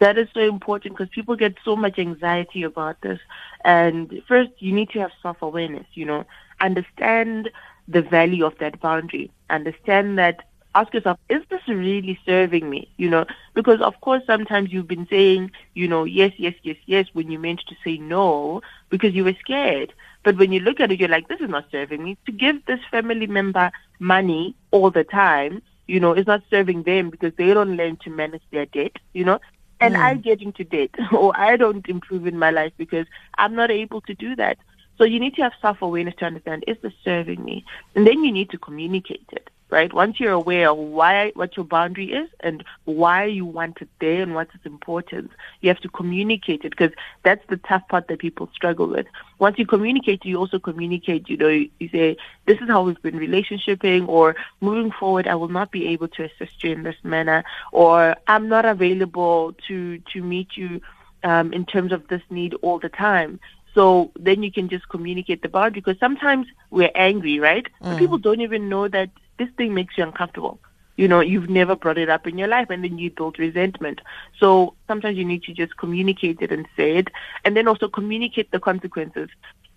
That 0.00 0.18
is 0.18 0.28
so 0.34 0.40
important 0.40 0.96
because 0.96 1.08
people 1.14 1.36
get 1.36 1.54
so 1.64 1.74
much 1.76 1.98
anxiety 1.98 2.62
about 2.64 3.00
this. 3.00 3.18
And 3.64 4.22
first, 4.28 4.50
you 4.58 4.72
need 4.72 4.90
to 4.90 4.98
have 5.00 5.10
self 5.22 5.40
awareness, 5.40 5.86
you 5.94 6.04
know, 6.04 6.24
understand 6.60 7.48
the 7.88 8.02
value 8.02 8.44
of 8.44 8.58
that 8.58 8.80
boundary, 8.80 9.30
understand 9.50 10.18
that. 10.18 10.42
Ask 10.74 10.92
yourself, 10.92 11.18
is 11.30 11.40
this 11.48 11.62
really 11.66 12.18
serving 12.26 12.68
me? 12.68 12.86
You 12.98 13.08
know, 13.08 13.24
because 13.54 13.80
of 13.80 13.98
course 14.02 14.22
sometimes 14.26 14.70
you've 14.70 14.86
been 14.86 15.06
saying, 15.08 15.50
you 15.72 15.88
know, 15.88 16.04
yes, 16.04 16.32
yes, 16.36 16.52
yes, 16.62 16.76
yes, 16.84 17.06
when 17.14 17.30
you 17.30 17.38
meant 17.38 17.60
to 17.68 17.74
say 17.82 17.96
no 17.96 18.60
because 18.90 19.14
you 19.14 19.24
were 19.24 19.36
scared. 19.40 19.94
But 20.22 20.36
when 20.36 20.52
you 20.52 20.60
look 20.60 20.80
at 20.80 20.92
it, 20.92 21.00
you're 21.00 21.08
like, 21.08 21.28
this 21.28 21.40
is 21.40 21.48
not 21.48 21.70
serving 21.70 22.04
me. 22.04 22.18
To 22.26 22.32
give 22.32 22.64
this 22.66 22.80
family 22.90 23.26
member 23.26 23.70
money 24.00 24.54
all 24.70 24.90
the 24.90 25.04
time, 25.04 25.62
you 25.86 26.00
know, 26.00 26.12
is 26.12 26.26
not 26.26 26.42
serving 26.50 26.82
them 26.82 27.10
because 27.10 27.32
they 27.36 27.54
don't 27.54 27.76
learn 27.76 27.96
to 27.98 28.10
manage 28.10 28.42
their 28.50 28.66
debt, 28.66 28.96
you 29.12 29.24
know. 29.24 29.40
And 29.80 29.96
I 29.96 30.14
mm. 30.14 30.22
get 30.22 30.42
into 30.42 30.64
debt 30.64 30.90
or 31.12 31.32
I 31.38 31.56
don't 31.56 31.88
improve 31.88 32.26
in 32.26 32.38
my 32.38 32.50
life 32.50 32.72
because 32.76 33.06
I'm 33.38 33.54
not 33.54 33.70
able 33.70 34.00
to 34.02 34.14
do 34.14 34.34
that. 34.36 34.58
So 34.98 35.04
you 35.04 35.20
need 35.20 35.34
to 35.34 35.42
have 35.42 35.52
self 35.60 35.82
awareness 35.82 36.14
to 36.18 36.24
understand 36.24 36.64
is 36.66 36.76
this 36.82 36.92
serving 37.04 37.44
me? 37.44 37.64
And 37.94 38.06
then 38.06 38.24
you 38.24 38.32
need 38.32 38.50
to 38.50 38.58
communicate 38.58 39.28
it. 39.32 39.50
right? 39.70 39.92
Once 39.92 40.20
you're 40.20 40.32
aware 40.32 40.70
of 40.70 40.78
why 40.78 41.32
what 41.34 41.56
your 41.56 41.64
boundary 41.64 42.12
is 42.12 42.28
and 42.40 42.64
why 42.84 43.24
you 43.24 43.44
want 43.44 43.78
it 43.80 43.88
there 44.00 44.22
and 44.22 44.34
what's 44.34 44.54
its 44.54 44.64
importance, 44.66 45.32
you 45.60 45.68
have 45.68 45.80
to 45.80 45.88
communicate 45.88 46.64
it 46.64 46.70
because 46.70 46.92
that's 47.24 47.44
the 47.48 47.56
tough 47.56 47.86
part 47.88 48.08
that 48.08 48.18
people 48.20 48.48
struggle 48.54 48.86
with. 48.86 49.06
Once 49.38 49.58
you 49.58 49.66
communicate, 49.66 50.24
you 50.24 50.36
also 50.36 50.58
communicate. 50.58 51.28
You 51.28 51.36
know, 51.36 51.48
you, 51.48 51.70
you 51.80 51.88
say 51.88 52.16
this 52.46 52.58
is 52.60 52.68
how 52.68 52.82
we've 52.82 53.02
been 53.02 53.18
relationshiping, 53.18 54.08
or 54.08 54.36
moving 54.60 54.92
forward, 54.92 55.26
I 55.26 55.34
will 55.34 55.48
not 55.48 55.72
be 55.72 55.88
able 55.88 56.08
to 56.08 56.24
assist 56.24 56.62
you 56.62 56.72
in 56.72 56.82
this 56.84 56.96
manner, 57.02 57.44
or 57.72 58.16
I'm 58.28 58.48
not 58.48 58.64
available 58.64 59.54
to 59.68 59.98
to 60.12 60.22
meet 60.22 60.56
you 60.56 60.80
um, 61.24 61.52
in 61.52 61.66
terms 61.66 61.92
of 61.92 62.06
this 62.08 62.22
need 62.30 62.54
all 62.62 62.78
the 62.78 62.88
time. 62.88 63.40
So 63.76 64.10
then 64.18 64.42
you 64.42 64.50
can 64.50 64.70
just 64.70 64.88
communicate 64.88 65.42
the 65.42 65.50
boundary 65.50 65.82
because 65.82 66.00
sometimes 66.00 66.46
we're 66.70 66.90
angry, 66.94 67.38
right? 67.38 67.66
But 67.86 67.98
people 67.98 68.16
don't 68.16 68.40
even 68.40 68.70
know 68.70 68.88
that 68.88 69.10
this 69.38 69.50
thing 69.58 69.74
makes 69.74 69.98
you 69.98 70.04
uncomfortable. 70.04 70.58
You 70.96 71.08
know, 71.08 71.20
you've 71.20 71.50
never 71.50 71.76
brought 71.76 71.98
it 71.98 72.08
up 72.08 72.26
in 72.26 72.38
your 72.38 72.48
life 72.48 72.70
and 72.70 72.82
then 72.82 72.96
you 72.96 73.10
build 73.10 73.38
resentment. 73.38 74.00
So 74.40 74.74
sometimes 74.88 75.18
you 75.18 75.26
need 75.26 75.42
to 75.42 75.52
just 75.52 75.76
communicate 75.76 76.38
it 76.40 76.50
and 76.50 76.66
say 76.74 76.96
it 76.96 77.08
and 77.44 77.54
then 77.54 77.68
also 77.68 77.86
communicate 77.86 78.50
the 78.50 78.58
consequences. 78.58 79.28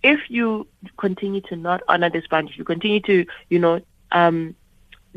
If 0.01 0.29
you 0.29 0.65
continue 0.97 1.41
to 1.41 1.57
not 1.57 1.81
honor 1.89 2.09
this 2.09 2.25
boundary, 2.27 2.53
if 2.53 2.57
you 2.57 2.63
continue 2.63 3.01
to, 3.01 3.25
you 3.49 3.59
know, 3.59 3.81
um, 4.13 4.55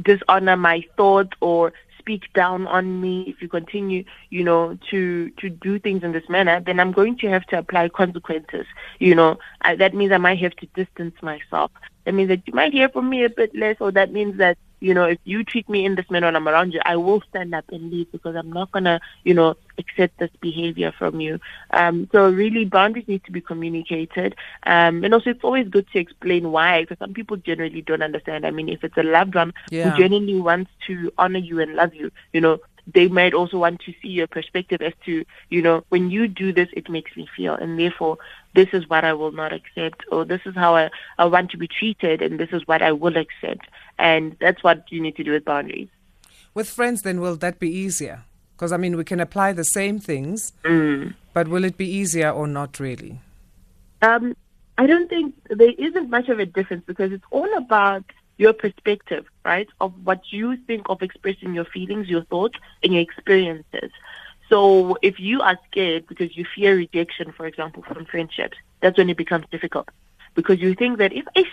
dishonor 0.02 0.56
my 0.56 0.84
thoughts 0.96 1.30
or 1.40 1.72
speak 2.02 2.32
down 2.34 2.66
on 2.66 3.00
me, 3.00 3.24
if 3.28 3.40
you 3.42 3.48
continue, 3.48 4.04
you 4.30 4.44
know, 4.44 4.76
to 4.90 5.30
to 5.40 5.48
do 5.48 5.78
things 5.78 6.02
in 6.02 6.12
this 6.12 6.28
manner, 6.28 6.60
then 6.60 6.80
I'm 6.80 6.92
going 6.92 7.16
to 7.18 7.28
have 7.28 7.46
to 7.46 7.58
apply 7.58 7.88
consequences. 7.88 8.66
You 8.98 9.14
know, 9.14 9.38
I, 9.62 9.76
that 9.76 9.94
means 9.94 10.12
I 10.12 10.18
might 10.18 10.40
have 10.40 10.56
to 10.56 10.66
distance 10.74 11.14
myself. 11.22 11.70
That 12.04 12.14
means 12.14 12.28
that 12.28 12.42
you 12.46 12.54
might 12.54 12.72
hear 12.72 12.88
from 12.88 13.08
me 13.08 13.24
a 13.24 13.30
bit 13.30 13.54
less, 13.54 13.76
or 13.80 13.92
that 13.92 14.12
means 14.12 14.36
that 14.38 14.58
you 14.82 14.94
know, 14.94 15.04
if 15.04 15.18
you 15.24 15.44
treat 15.44 15.68
me 15.68 15.84
in 15.86 15.94
this 15.96 16.10
manner 16.10 16.28
and 16.28 16.36
I'm 16.36 16.48
around 16.48 16.72
you, 16.74 16.80
I 16.84 16.96
will 16.96 17.22
stand 17.30 17.54
up 17.54 17.64
and 17.70 17.90
leave 17.90 18.10
because 18.12 18.36
I'm 18.36 18.52
not 18.52 18.70
gonna, 18.72 19.00
you 19.24 19.34
know, 19.34 19.54
accept 19.78 20.18
this 20.18 20.30
behavior 20.40 20.92
from 20.98 21.20
you. 21.20 21.38
Um, 21.72 22.08
so 22.12 22.28
really, 22.30 22.64
boundaries 22.64 23.08
need 23.08 23.24
to 23.24 23.32
be 23.32 23.40
communicated, 23.40 24.34
um, 24.66 25.04
and 25.04 25.14
also 25.14 25.30
it's 25.30 25.44
always 25.44 25.68
good 25.68 25.86
to 25.92 25.98
explain 25.98 26.50
why, 26.52 26.82
because 26.82 26.98
some 26.98 27.14
people 27.14 27.36
generally 27.36 27.82
don't 27.82 28.02
understand. 28.02 28.46
I 28.46 28.50
mean, 28.50 28.68
if 28.68 28.84
it's 28.84 28.96
a 28.98 29.02
loved 29.02 29.34
one 29.34 29.52
Yeah. 29.70 29.82
who 29.82 29.90
genuinely 29.90 30.40
wants 30.40 30.70
to 30.88 31.10
honor 31.18 31.38
you 31.38 31.60
and 31.60 31.74
love 31.74 31.94
you, 31.94 32.10
you 32.32 32.40
know, 32.40 32.58
they 32.86 33.08
might 33.08 33.34
also 33.34 33.58
want 33.58 33.80
to 33.80 33.94
see 34.02 34.08
your 34.08 34.26
perspective 34.26 34.82
as 34.82 34.92
to, 35.04 35.24
you 35.50 35.62
know, 35.62 35.84
when 35.88 36.10
you 36.10 36.26
do 36.26 36.52
this, 36.52 36.68
it 36.72 36.88
makes 36.88 37.16
me 37.16 37.28
feel, 37.36 37.54
and 37.54 37.78
therefore, 37.78 38.18
this 38.54 38.68
is 38.72 38.88
what 38.88 39.04
I 39.04 39.12
will 39.12 39.32
not 39.32 39.52
accept, 39.52 40.04
or 40.10 40.24
this 40.24 40.40
is 40.44 40.54
how 40.54 40.74
I, 40.76 40.90
I 41.18 41.26
want 41.26 41.50
to 41.52 41.56
be 41.56 41.68
treated, 41.68 42.20
and 42.20 42.40
this 42.40 42.50
is 42.52 42.66
what 42.66 42.82
I 42.82 42.92
will 42.92 43.16
accept. 43.16 43.66
And 43.98 44.36
that's 44.40 44.62
what 44.62 44.90
you 44.90 45.00
need 45.00 45.16
to 45.16 45.24
do 45.24 45.32
with 45.32 45.44
boundaries. 45.44 45.88
With 46.54 46.68
friends, 46.68 47.02
then 47.02 47.20
will 47.20 47.36
that 47.36 47.58
be 47.58 47.70
easier? 47.70 48.24
Because 48.56 48.72
I 48.72 48.76
mean, 48.76 48.96
we 48.96 49.04
can 49.04 49.20
apply 49.20 49.52
the 49.52 49.64
same 49.64 49.98
things, 49.98 50.52
Mm. 50.64 51.14
but 51.32 51.48
will 51.48 51.64
it 51.64 51.76
be 51.76 51.86
easier 51.88 52.30
or 52.30 52.46
not 52.46 52.80
really? 52.80 53.20
Um, 54.02 54.36
I 54.76 54.86
don't 54.86 55.08
think 55.08 55.34
there 55.48 55.72
isn't 55.78 56.10
much 56.10 56.28
of 56.28 56.40
a 56.40 56.46
difference 56.46 56.84
because 56.86 57.12
it's 57.12 57.24
all 57.30 57.56
about 57.56 58.04
your 58.42 58.54
perspective, 58.54 59.26
right? 59.44 59.68
Of 59.80 59.92
what 60.04 60.20
you 60.32 60.56
think 60.66 60.86
of 60.90 61.02
expressing 61.02 61.54
your 61.54 61.64
feelings, 61.64 62.08
your 62.08 62.24
thoughts, 62.24 62.58
and 62.82 62.92
your 62.94 63.02
experiences. 63.02 63.92
So 64.50 64.96
if 65.02 65.18
you 65.20 65.40
are 65.42 65.58
scared 65.70 66.06
because 66.08 66.36
you 66.36 66.44
fear 66.54 66.76
rejection, 66.76 67.32
for 67.32 67.46
example, 67.46 67.82
from 67.84 68.06
friendships, 68.06 68.58
that's 68.82 68.98
when 68.98 69.10
it 69.10 69.16
becomes 69.18 69.46
difficult. 69.50 69.88
Because 70.34 70.60
you 70.60 70.74
think 70.74 70.98
that 70.98 71.12
if 71.12 71.26
if 71.36 71.48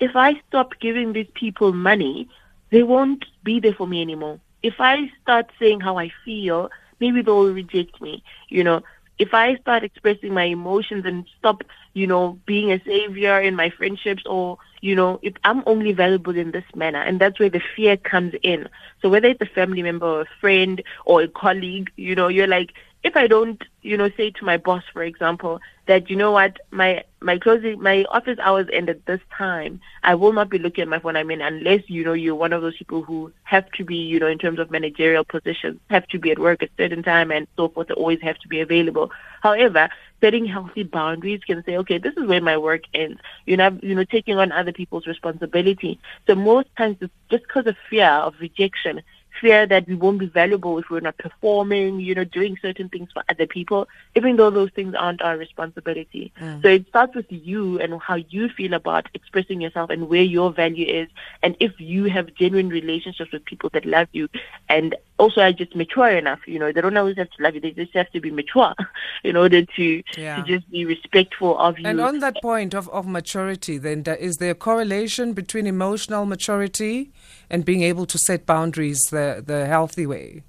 if 0.00 0.16
I 0.16 0.40
stop 0.48 0.78
giving 0.80 1.12
these 1.12 1.30
people 1.34 1.72
money, 1.72 2.28
they 2.70 2.82
won't 2.82 3.24
be 3.44 3.60
there 3.60 3.74
for 3.74 3.86
me 3.86 4.02
anymore. 4.02 4.40
If 4.62 4.74
I 4.80 5.10
start 5.22 5.46
saying 5.60 5.80
how 5.80 5.98
I 5.98 6.10
feel, 6.24 6.70
maybe 7.00 7.22
they'll 7.22 7.52
reject 7.52 8.00
me. 8.00 8.22
You 8.48 8.64
know, 8.64 8.82
if 9.18 9.34
I 9.34 9.56
start 9.56 9.84
expressing 9.84 10.32
my 10.34 10.44
emotions 10.44 11.04
and 11.04 11.24
stop, 11.38 11.62
you 11.94 12.06
know, 12.06 12.38
being 12.46 12.72
a 12.72 12.82
savior 12.84 13.40
in 13.40 13.54
my 13.56 13.70
friendships 13.70 14.22
or, 14.26 14.58
you 14.80 14.94
know, 14.94 15.18
if 15.22 15.34
I'm 15.44 15.62
only 15.66 15.92
valuable 15.92 16.36
in 16.36 16.52
this 16.52 16.64
manner 16.74 17.02
and 17.02 17.20
that's 17.20 17.38
where 17.38 17.50
the 17.50 17.60
fear 17.76 17.96
comes 17.96 18.34
in. 18.42 18.68
So 19.02 19.08
whether 19.08 19.28
it's 19.28 19.40
a 19.40 19.46
family 19.46 19.82
member 19.82 20.06
or 20.06 20.20
a 20.22 20.28
friend 20.40 20.82
or 21.04 21.22
a 21.22 21.28
colleague, 21.28 21.90
you 21.96 22.14
know, 22.14 22.28
you're 22.28 22.46
like, 22.46 22.72
if 23.04 23.16
I 23.16 23.26
don't, 23.28 23.62
you 23.82 23.96
know, 23.96 24.10
say 24.16 24.30
to 24.30 24.44
my 24.44 24.56
boss, 24.56 24.82
for 24.92 25.02
example, 25.02 25.60
that 25.86 26.10
you 26.10 26.16
know 26.16 26.32
what, 26.32 26.58
my 26.70 27.04
my 27.20 27.38
closing 27.38 27.80
my 27.80 28.04
office 28.10 28.38
hours 28.40 28.66
end 28.72 28.90
at 28.90 29.06
this 29.06 29.20
time, 29.36 29.80
I 30.02 30.14
will 30.14 30.32
not 30.32 30.50
be 30.50 30.58
looking 30.58 30.82
at 30.82 30.88
my 30.88 30.98
phone. 30.98 31.16
I 31.16 31.22
mean, 31.22 31.40
unless 31.40 31.88
you 31.88 32.04
know 32.04 32.12
you're 32.12 32.34
one 32.34 32.52
of 32.52 32.60
those 32.62 32.76
people 32.76 33.02
who 33.02 33.32
have 33.44 33.70
to 33.72 33.84
be, 33.84 33.96
you 33.96 34.18
know, 34.18 34.26
in 34.26 34.38
terms 34.38 34.58
of 34.58 34.70
managerial 34.70 35.24
positions, 35.24 35.80
have 35.90 36.06
to 36.08 36.18
be 36.18 36.30
at 36.32 36.38
work 36.38 36.62
at 36.62 36.70
a 36.70 36.72
certain 36.76 37.02
time 37.02 37.30
and 37.30 37.46
so 37.56 37.68
forth. 37.68 37.90
Always 37.92 38.20
have 38.22 38.38
to 38.40 38.48
be 38.48 38.60
available. 38.60 39.10
However, 39.42 39.88
setting 40.20 40.44
healthy 40.44 40.82
boundaries 40.82 41.40
can 41.44 41.62
say, 41.64 41.76
okay, 41.78 41.98
this 41.98 42.14
is 42.16 42.26
where 42.26 42.40
my 42.40 42.56
work 42.58 42.82
ends. 42.94 43.20
You 43.46 43.56
know, 43.56 43.78
you 43.82 43.94
know, 43.94 44.04
taking 44.04 44.38
on 44.38 44.50
other 44.50 44.72
people's 44.72 45.06
responsibility. 45.06 46.00
So 46.26 46.34
most 46.34 46.68
times, 46.76 46.96
it's 47.00 47.12
just 47.30 47.44
because 47.44 47.66
of 47.66 47.76
fear 47.88 48.08
of 48.08 48.34
rejection 48.40 49.02
fear 49.40 49.66
that 49.66 49.86
we 49.86 49.94
won't 49.94 50.18
be 50.18 50.26
valuable 50.26 50.78
if 50.78 50.90
we're 50.90 51.00
not 51.00 51.16
performing, 51.18 52.00
you 52.00 52.14
know, 52.14 52.24
doing 52.24 52.56
certain 52.60 52.88
things 52.88 53.10
for 53.12 53.22
other 53.28 53.46
people, 53.46 53.88
even 54.14 54.36
though 54.36 54.50
those 54.50 54.70
things 54.70 54.94
aren't 54.98 55.22
our 55.22 55.36
responsibility. 55.36 56.32
Mm. 56.40 56.62
So 56.62 56.68
it 56.68 56.86
starts 56.88 57.14
with 57.14 57.26
you 57.30 57.80
and 57.80 58.00
how 58.00 58.16
you 58.16 58.48
feel 58.48 58.74
about 58.74 59.08
expressing 59.14 59.60
yourself 59.60 59.90
and 59.90 60.08
where 60.08 60.22
your 60.22 60.52
value 60.52 60.86
is. 60.86 61.08
And 61.42 61.56
if 61.60 61.72
you 61.78 62.04
have 62.04 62.34
genuine 62.34 62.68
relationships 62.68 63.32
with 63.32 63.44
people 63.44 63.70
that 63.72 63.84
love 63.84 64.08
you 64.12 64.28
and 64.68 64.94
also 65.18 65.40
are 65.40 65.52
just 65.52 65.74
mature 65.74 66.08
enough, 66.08 66.40
you 66.46 66.58
know, 66.58 66.72
they 66.72 66.80
don't 66.80 66.96
always 66.96 67.16
have 67.16 67.30
to 67.30 67.42
love 67.42 67.54
you, 67.54 67.60
they 67.60 67.72
just 67.72 67.94
have 67.94 68.10
to 68.10 68.20
be 68.20 68.30
mature 68.30 68.74
in 69.24 69.36
order 69.36 69.64
to, 69.64 70.02
Yeah. 70.16 70.36
to 70.36 70.42
just 70.42 70.70
be 70.70 70.84
respectful 70.84 71.58
of 71.58 71.78
you. 71.78 71.86
And 71.86 72.00
on 72.00 72.20
that 72.20 72.36
point 72.42 72.74
of, 72.74 72.88
of 72.90 73.06
maturity, 73.06 73.78
then, 73.78 74.04
is 74.18 74.38
there 74.38 74.52
a 74.52 74.54
correlation 74.54 75.32
between 75.32 75.66
emotional 75.66 76.24
maturity 76.26 77.10
and 77.50 77.64
being 77.64 77.82
able 77.82 78.06
to 78.06 78.18
set 78.18 78.46
boundaries 78.46 79.00
the, 79.10 79.42
the 79.44 79.66
healthy 79.66 80.06
way? 80.06 80.42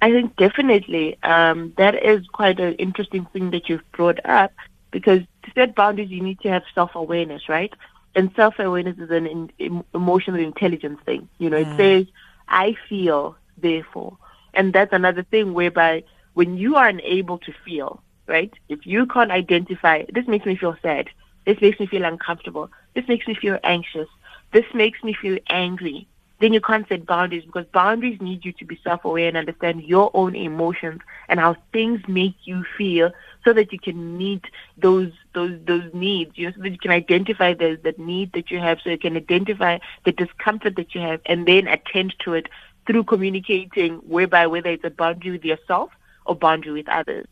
I 0.00 0.10
think 0.10 0.36
definitely 0.36 1.16
um, 1.22 1.72
that 1.76 2.04
is 2.04 2.26
quite 2.26 2.58
an 2.58 2.74
interesting 2.74 3.24
thing 3.26 3.52
that 3.52 3.68
you've 3.68 3.88
brought 3.92 4.18
up 4.24 4.52
because 4.90 5.20
to 5.44 5.50
set 5.54 5.74
boundaries, 5.74 6.10
you 6.10 6.20
need 6.20 6.40
to 6.40 6.48
have 6.48 6.64
self 6.74 6.94
awareness, 6.94 7.48
right? 7.48 7.72
And 8.14 8.30
self 8.34 8.58
awareness 8.58 8.98
is 8.98 9.10
an 9.10 9.26
in, 9.26 9.52
em- 9.60 9.84
emotional 9.94 10.40
intelligence 10.40 10.98
thing. 11.06 11.28
You 11.38 11.50
know, 11.50 11.56
it 11.56 11.68
says, 11.76 12.06
I 12.48 12.76
feel, 12.88 13.36
therefore. 13.56 14.18
And 14.54 14.72
that's 14.72 14.92
another 14.92 15.22
thing 15.22 15.54
whereby 15.54 16.02
when 16.34 16.56
you 16.56 16.76
are 16.76 16.88
unable 16.88 17.38
to 17.38 17.52
feel, 17.64 18.02
right? 18.26 18.52
If 18.68 18.86
you 18.86 19.06
can't 19.06 19.30
identify, 19.30 20.04
this 20.12 20.26
makes 20.26 20.46
me 20.46 20.56
feel 20.56 20.76
sad, 20.82 21.08
this 21.46 21.60
makes 21.60 21.78
me 21.80 21.86
feel 21.86 22.04
uncomfortable, 22.04 22.70
this 22.94 23.06
makes 23.08 23.26
me 23.26 23.34
feel 23.34 23.58
anxious, 23.64 24.08
this 24.52 24.66
makes 24.74 25.02
me 25.02 25.14
feel 25.14 25.38
angry, 25.48 26.06
then 26.40 26.52
you 26.52 26.60
can't 26.60 26.88
set 26.88 27.06
boundaries 27.06 27.44
because 27.44 27.66
boundaries 27.72 28.20
need 28.20 28.44
you 28.44 28.52
to 28.52 28.64
be 28.64 28.78
self-aware 28.82 29.28
and 29.28 29.36
understand 29.36 29.82
your 29.84 30.10
own 30.12 30.34
emotions 30.34 31.00
and 31.28 31.38
how 31.38 31.54
things 31.72 32.00
make 32.08 32.34
you 32.44 32.64
feel 32.76 33.12
so 33.44 33.52
that 33.52 33.72
you 33.72 33.78
can 33.78 34.18
meet 34.18 34.44
those 34.76 35.12
those 35.34 35.58
those 35.66 35.88
needs 35.94 36.32
you 36.36 36.46
know 36.46 36.52
so 36.56 36.62
that 36.62 36.70
you 36.70 36.78
can 36.78 36.90
identify 36.90 37.54
the 37.54 37.78
the 37.82 37.94
need 37.96 38.32
that 38.32 38.50
you 38.50 38.58
have 38.58 38.78
so 38.82 38.90
you 38.90 38.98
can 38.98 39.16
identify 39.16 39.78
the 40.04 40.12
discomfort 40.12 40.74
that 40.76 40.94
you 40.94 41.00
have 41.00 41.20
and 41.26 41.46
then 41.46 41.68
attend 41.68 42.14
to 42.18 42.34
it 42.34 42.48
through 42.86 43.04
communicating 43.04 43.94
whereby 43.98 44.46
whether 44.46 44.70
it's 44.70 44.84
a 44.84 44.90
boundary 44.90 45.30
with 45.30 45.44
yourself 45.44 45.90
or 46.26 46.34
boundary 46.34 46.72
with 46.72 46.88
others 46.88 47.26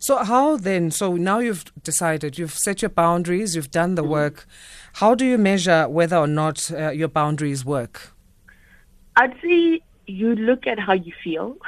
So, 0.00 0.24
how 0.24 0.56
then? 0.56 0.90
So, 0.90 1.16
now 1.16 1.40
you've 1.40 1.64
decided, 1.82 2.38
you've 2.38 2.54
set 2.54 2.80
your 2.80 2.88
boundaries, 2.88 3.54
you've 3.54 3.70
done 3.70 3.96
the 3.96 4.02
work. 4.02 4.46
How 4.94 5.14
do 5.14 5.26
you 5.26 5.36
measure 5.36 5.86
whether 5.90 6.16
or 6.16 6.26
not 6.26 6.72
uh, 6.72 6.90
your 6.90 7.08
boundaries 7.08 7.66
work? 7.66 8.12
I'd 9.16 9.36
say 9.42 9.82
you 10.06 10.34
look 10.36 10.66
at 10.66 10.78
how 10.78 10.94
you 10.94 11.12
feel. 11.22 11.56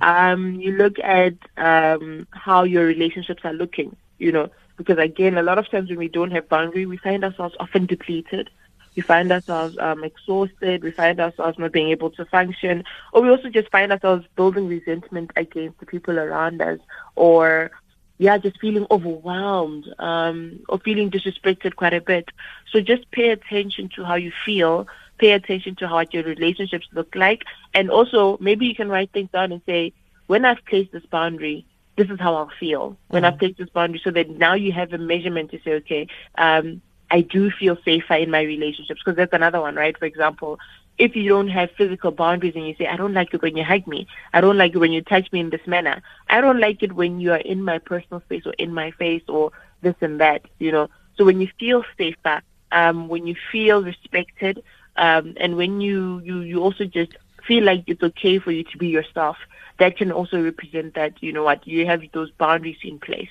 Um, 0.00 0.54
you 0.56 0.72
look 0.72 0.98
at 0.98 1.34
um, 1.56 2.26
how 2.32 2.64
your 2.64 2.84
relationships 2.84 3.42
are 3.44 3.52
looking, 3.52 3.94
you 4.18 4.32
know, 4.32 4.50
because 4.76 4.98
again, 4.98 5.38
a 5.38 5.42
lot 5.42 5.58
of 5.58 5.70
times 5.70 5.88
when 5.88 5.98
we 5.98 6.08
don't 6.08 6.32
have 6.32 6.48
boundary, 6.48 6.84
we 6.84 6.96
find 6.96 7.24
ourselves 7.24 7.54
often 7.60 7.86
depleted. 7.86 8.50
We 8.98 9.02
find 9.02 9.30
ourselves 9.30 9.78
um, 9.78 10.02
exhausted. 10.02 10.82
We 10.82 10.90
find 10.90 11.20
ourselves 11.20 11.56
not 11.56 11.70
being 11.70 11.90
able 11.90 12.10
to 12.10 12.24
function. 12.24 12.82
Or 13.12 13.22
we 13.22 13.30
also 13.30 13.48
just 13.48 13.70
find 13.70 13.92
ourselves 13.92 14.26
building 14.34 14.66
resentment 14.66 15.30
against 15.36 15.78
the 15.78 15.86
people 15.86 16.18
around 16.18 16.60
us 16.60 16.80
or 17.14 17.70
yeah, 18.18 18.38
just 18.38 18.58
feeling 18.58 18.88
overwhelmed 18.90 19.86
um, 20.00 20.58
or 20.68 20.80
feeling 20.80 21.12
disrespected 21.12 21.76
quite 21.76 21.94
a 21.94 22.00
bit. 22.00 22.28
So 22.72 22.80
just 22.80 23.08
pay 23.12 23.28
attention 23.28 23.88
to 23.94 24.04
how 24.04 24.16
you 24.16 24.32
feel. 24.44 24.88
Pay 25.18 25.30
attention 25.30 25.76
to 25.76 25.86
how 25.86 26.02
your 26.10 26.24
relationships 26.24 26.88
look 26.92 27.14
like, 27.14 27.44
and 27.74 27.90
also 27.90 28.36
maybe 28.40 28.66
you 28.66 28.74
can 28.74 28.88
write 28.88 29.12
things 29.12 29.30
down 29.30 29.52
and 29.52 29.62
say, 29.64 29.92
when 30.26 30.44
I've 30.44 30.64
placed 30.64 30.90
this 30.90 31.06
boundary, 31.06 31.64
this 31.96 32.10
is 32.10 32.18
how 32.18 32.34
I'll 32.34 32.52
feel 32.58 32.96
when 33.08 33.24
I've 33.24 33.38
placed 33.38 33.58
this 33.58 33.68
boundary, 33.68 34.00
so 34.02 34.10
that 34.10 34.28
now 34.28 34.54
you 34.54 34.72
have 34.72 34.92
a 34.92 34.98
measurement 34.98 35.52
to 35.52 35.60
say, 35.64 35.72
okay, 35.74 36.08
um, 36.36 36.82
I 37.10 37.22
do 37.22 37.50
feel 37.50 37.76
safer 37.84 38.14
in 38.14 38.30
my 38.30 38.42
relationships 38.42 39.00
because 39.04 39.16
that's 39.16 39.32
another 39.32 39.60
one, 39.60 39.74
right? 39.74 39.96
For 39.98 40.04
example, 40.04 40.58
if 40.98 41.14
you 41.14 41.28
don't 41.28 41.48
have 41.48 41.70
physical 41.72 42.10
boundaries 42.10 42.54
and 42.56 42.66
you 42.66 42.74
say, 42.76 42.86
I 42.86 42.96
don't 42.96 43.14
like 43.14 43.32
it 43.32 43.42
when 43.42 43.56
you 43.56 43.64
hug 43.64 43.86
me, 43.86 44.06
I 44.32 44.40
don't 44.40 44.58
like 44.58 44.74
it 44.74 44.78
when 44.78 44.92
you 44.92 45.00
touch 45.02 45.30
me 45.32 45.40
in 45.40 45.50
this 45.50 45.66
manner, 45.66 46.02
I 46.28 46.40
don't 46.40 46.60
like 46.60 46.82
it 46.82 46.92
when 46.92 47.20
you 47.20 47.32
are 47.32 47.38
in 47.38 47.62
my 47.62 47.78
personal 47.78 48.20
space 48.22 48.44
or 48.46 48.52
in 48.58 48.74
my 48.74 48.90
face 48.92 49.22
or 49.28 49.52
this 49.80 49.94
and 50.00 50.20
that, 50.20 50.42
you 50.58 50.72
know. 50.72 50.88
So 51.16 51.24
when 51.24 51.40
you 51.40 51.48
feel 51.58 51.84
safer, 51.96 52.42
um, 52.72 53.08
when 53.08 53.26
you 53.26 53.36
feel 53.50 53.82
respected, 53.82 54.62
um, 54.96 55.34
and 55.38 55.56
when 55.56 55.80
you, 55.80 56.18
you, 56.20 56.40
you 56.40 56.60
also 56.60 56.84
just 56.84 57.16
feel 57.46 57.64
like 57.64 57.84
it's 57.86 58.02
okay 58.02 58.38
for 58.38 58.50
you 58.50 58.64
to 58.64 58.78
be 58.78 58.88
yourself, 58.88 59.36
that 59.78 59.96
can 59.96 60.10
also 60.10 60.42
represent 60.42 60.94
that, 60.94 61.22
you 61.22 61.32
know 61.32 61.44
what, 61.44 61.66
you 61.66 61.86
have 61.86 62.02
those 62.12 62.30
boundaries 62.32 62.78
in 62.82 62.98
place. 62.98 63.30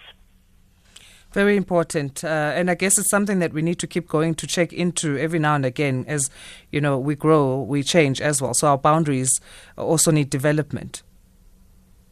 Very 1.37 1.55
important. 1.55 2.23
Uh, 2.23 2.51
and 2.55 2.67
I 2.67 2.73
guess 2.73 2.97
it's 2.97 3.11
something 3.11 3.37
that 3.37 3.53
we 3.53 3.61
need 3.61 3.77
to 3.77 3.85
keep 3.85 4.07
going 4.07 4.33
to 4.33 4.47
check 4.47 4.73
into 4.73 5.19
every 5.19 5.37
now 5.37 5.53
and 5.53 5.67
again 5.67 6.03
as, 6.07 6.31
you 6.71 6.81
know, 6.81 6.97
we 6.97 7.13
grow, 7.13 7.61
we 7.61 7.83
change 7.83 8.19
as 8.19 8.41
well. 8.41 8.55
So 8.55 8.69
our 8.69 8.77
boundaries 8.79 9.39
also 9.77 10.09
need 10.09 10.31
development. 10.31 11.03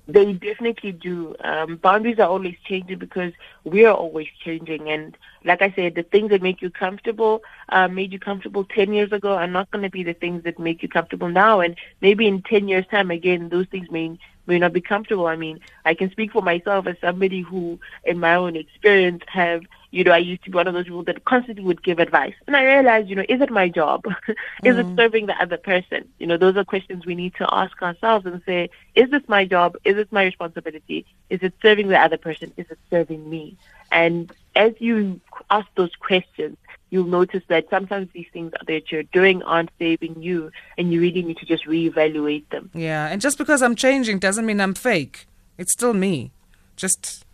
They 0.07 0.33
definitely 0.33 0.91
do. 0.91 1.35
Um, 1.43 1.77
boundaries 1.77 2.19
are 2.19 2.29
always 2.29 2.55
changing 2.65 2.99
because 2.99 3.33
we 3.63 3.83
are 3.85 3.95
always 3.95 4.27
changing. 4.43 4.89
And 4.89 5.17
like 5.43 5.63
I 5.63 5.73
said, 5.75 5.95
the 5.95 6.03
things 6.03 6.29
that 6.29 6.43
make 6.43 6.61
you 6.61 6.69
comfortable, 6.69 7.41
uh, 7.69 7.87
made 7.87 8.13
you 8.13 8.19
comfortable 8.19 8.63
10 8.63 8.93
years 8.93 9.11
ago 9.11 9.31
are 9.31 9.47
not 9.47 9.71
going 9.71 9.81
to 9.81 9.89
be 9.89 10.03
the 10.03 10.13
things 10.13 10.43
that 10.43 10.59
make 10.59 10.83
you 10.83 10.87
comfortable 10.87 11.29
now. 11.29 11.61
And 11.61 11.75
maybe 11.99 12.27
in 12.27 12.43
10 12.43 12.67
years' 12.67 12.85
time, 12.91 13.09
again, 13.09 13.49
those 13.49 13.65
things 13.71 13.89
may 13.89 14.19
may 14.47 14.59
not 14.59 14.73
be 14.73 14.81
comfortable. 14.81 15.27
I 15.27 15.35
mean, 15.35 15.59
I 15.85 15.93
can 15.93 16.11
speak 16.11 16.31
for 16.31 16.41
myself 16.41 16.87
as 16.87 16.95
somebody 17.01 17.41
who, 17.41 17.79
in 18.03 18.19
my 18.19 18.35
own 18.35 18.55
experience, 18.55 19.23
have, 19.27 19.63
you 19.91 20.03
know, 20.03 20.11
I 20.11 20.17
used 20.17 20.43
to 20.43 20.51
be 20.51 20.55
one 20.55 20.67
of 20.67 20.73
those 20.73 20.85
people 20.85 21.03
that 21.03 21.25
constantly 21.25 21.63
would 21.63 21.83
give 21.83 21.99
advice. 21.99 22.35
And 22.47 22.55
I 22.55 22.63
realized, 22.63 23.09
you 23.09 23.15
know, 23.15 23.25
is 23.27 23.41
it 23.41 23.49
my 23.49 23.69
job? 23.69 24.05
is 24.63 24.75
mm. 24.75 24.79
it 24.79 24.95
serving 24.95 25.25
the 25.25 25.41
other 25.41 25.57
person? 25.57 26.07
You 26.19 26.27
know, 26.27 26.37
those 26.37 26.57
are 26.57 26.63
questions 26.63 27.05
we 27.05 27.15
need 27.15 27.35
to 27.35 27.47
ask 27.51 27.81
ourselves 27.81 28.25
and 28.25 28.41
say, 28.45 28.69
is 28.95 29.09
this 29.09 29.23
my 29.27 29.45
job? 29.45 29.77
Is 29.83 29.95
this 29.95 30.11
my 30.11 30.23
responsibility? 30.23 31.05
Is 31.29 31.41
it 31.41 31.53
serving 31.61 31.87
the 31.87 31.99
other 31.99 32.17
person? 32.17 32.51
Is 32.57 32.65
it 32.69 32.79
serving 32.89 33.29
me? 33.29 33.57
And 33.91 34.31
as 34.55 34.73
you 34.79 35.19
ask 35.49 35.67
those 35.75 35.95
questions, 35.95 36.57
you'll 36.89 37.05
notice 37.05 37.43
that 37.47 37.69
sometimes 37.69 38.09
these 38.13 38.27
things 38.31 38.51
that 38.67 38.91
you're 38.91 39.03
doing 39.03 39.43
aren't 39.43 39.71
saving 39.79 40.21
you, 40.21 40.51
and 40.77 40.91
you 40.93 41.01
really 41.01 41.23
need 41.23 41.37
to 41.37 41.45
just 41.45 41.65
reevaluate 41.65 42.47
them. 42.49 42.69
Yeah, 42.73 43.07
and 43.07 43.21
just 43.21 43.37
because 43.37 43.61
I'm 43.61 43.75
changing 43.75 44.19
doesn't 44.19 44.45
mean 44.45 44.61
I'm 44.61 44.73
fake. 44.73 45.27
It's 45.57 45.71
still 45.71 45.93
me, 45.93 46.31
just 46.75 47.25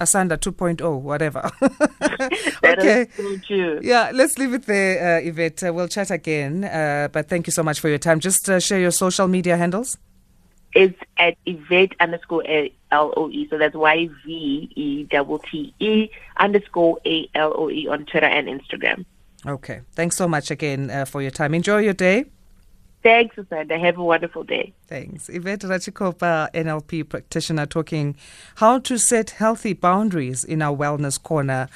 Asanda 0.00 0.36
2.0, 0.36 1.00
whatever. 1.00 1.50
okay. 2.64 3.06
Yeah, 3.82 4.10
let's 4.12 4.38
leave 4.38 4.52
it 4.52 4.66
there, 4.66 5.18
uh, 5.18 5.20
Yvette. 5.20 5.64
Uh, 5.64 5.72
we'll 5.72 5.88
chat 5.88 6.10
again. 6.10 6.64
Uh, 6.64 7.08
but 7.10 7.28
thank 7.28 7.46
you 7.46 7.50
so 7.52 7.62
much 7.62 7.80
for 7.80 7.88
your 7.88 7.98
time. 7.98 8.20
Just 8.20 8.48
uh, 8.50 8.60
share 8.60 8.80
your 8.80 8.90
social 8.90 9.28
media 9.28 9.56
handles. 9.56 9.96
It's 10.76 11.00
at 11.16 11.38
Yvette 11.46 11.94
underscore 12.00 12.44
L 12.90 13.14
O 13.16 13.30
E. 13.30 13.48
So 13.48 13.56
that's 13.56 13.74
Y 13.74 14.10
V 14.26 14.70
E 14.76 15.04
double 15.04 15.38
T 15.38 15.74
E 15.80 16.10
underscore 16.36 17.00
A 17.06 17.26
L 17.34 17.54
O 17.56 17.70
E 17.70 17.88
on 17.88 18.04
Twitter 18.04 18.26
and 18.26 18.46
Instagram. 18.46 19.06
Okay. 19.46 19.80
Thanks 19.92 20.16
so 20.16 20.28
much 20.28 20.50
again 20.50 20.90
uh, 20.90 21.06
for 21.06 21.22
your 21.22 21.30
time. 21.30 21.54
Enjoy 21.54 21.78
your 21.78 21.94
day. 21.94 22.26
Thanks, 23.02 23.36
Asanda. 23.36 23.78
Have 23.78 23.98
a 23.98 24.04
wonderful 24.04 24.42
day. 24.42 24.74
Thanks. 24.88 25.28
Yvette 25.28 25.60
Ratshikhopha, 25.60 26.50
NLP 26.52 27.08
practitioner, 27.08 27.64
talking 27.64 28.16
how 28.56 28.80
to 28.80 28.98
set 28.98 29.30
healthy 29.30 29.74
boundaries 29.74 30.42
in 30.42 30.60
our 30.60 30.76
wellness 30.76 31.22
corner. 31.22 31.68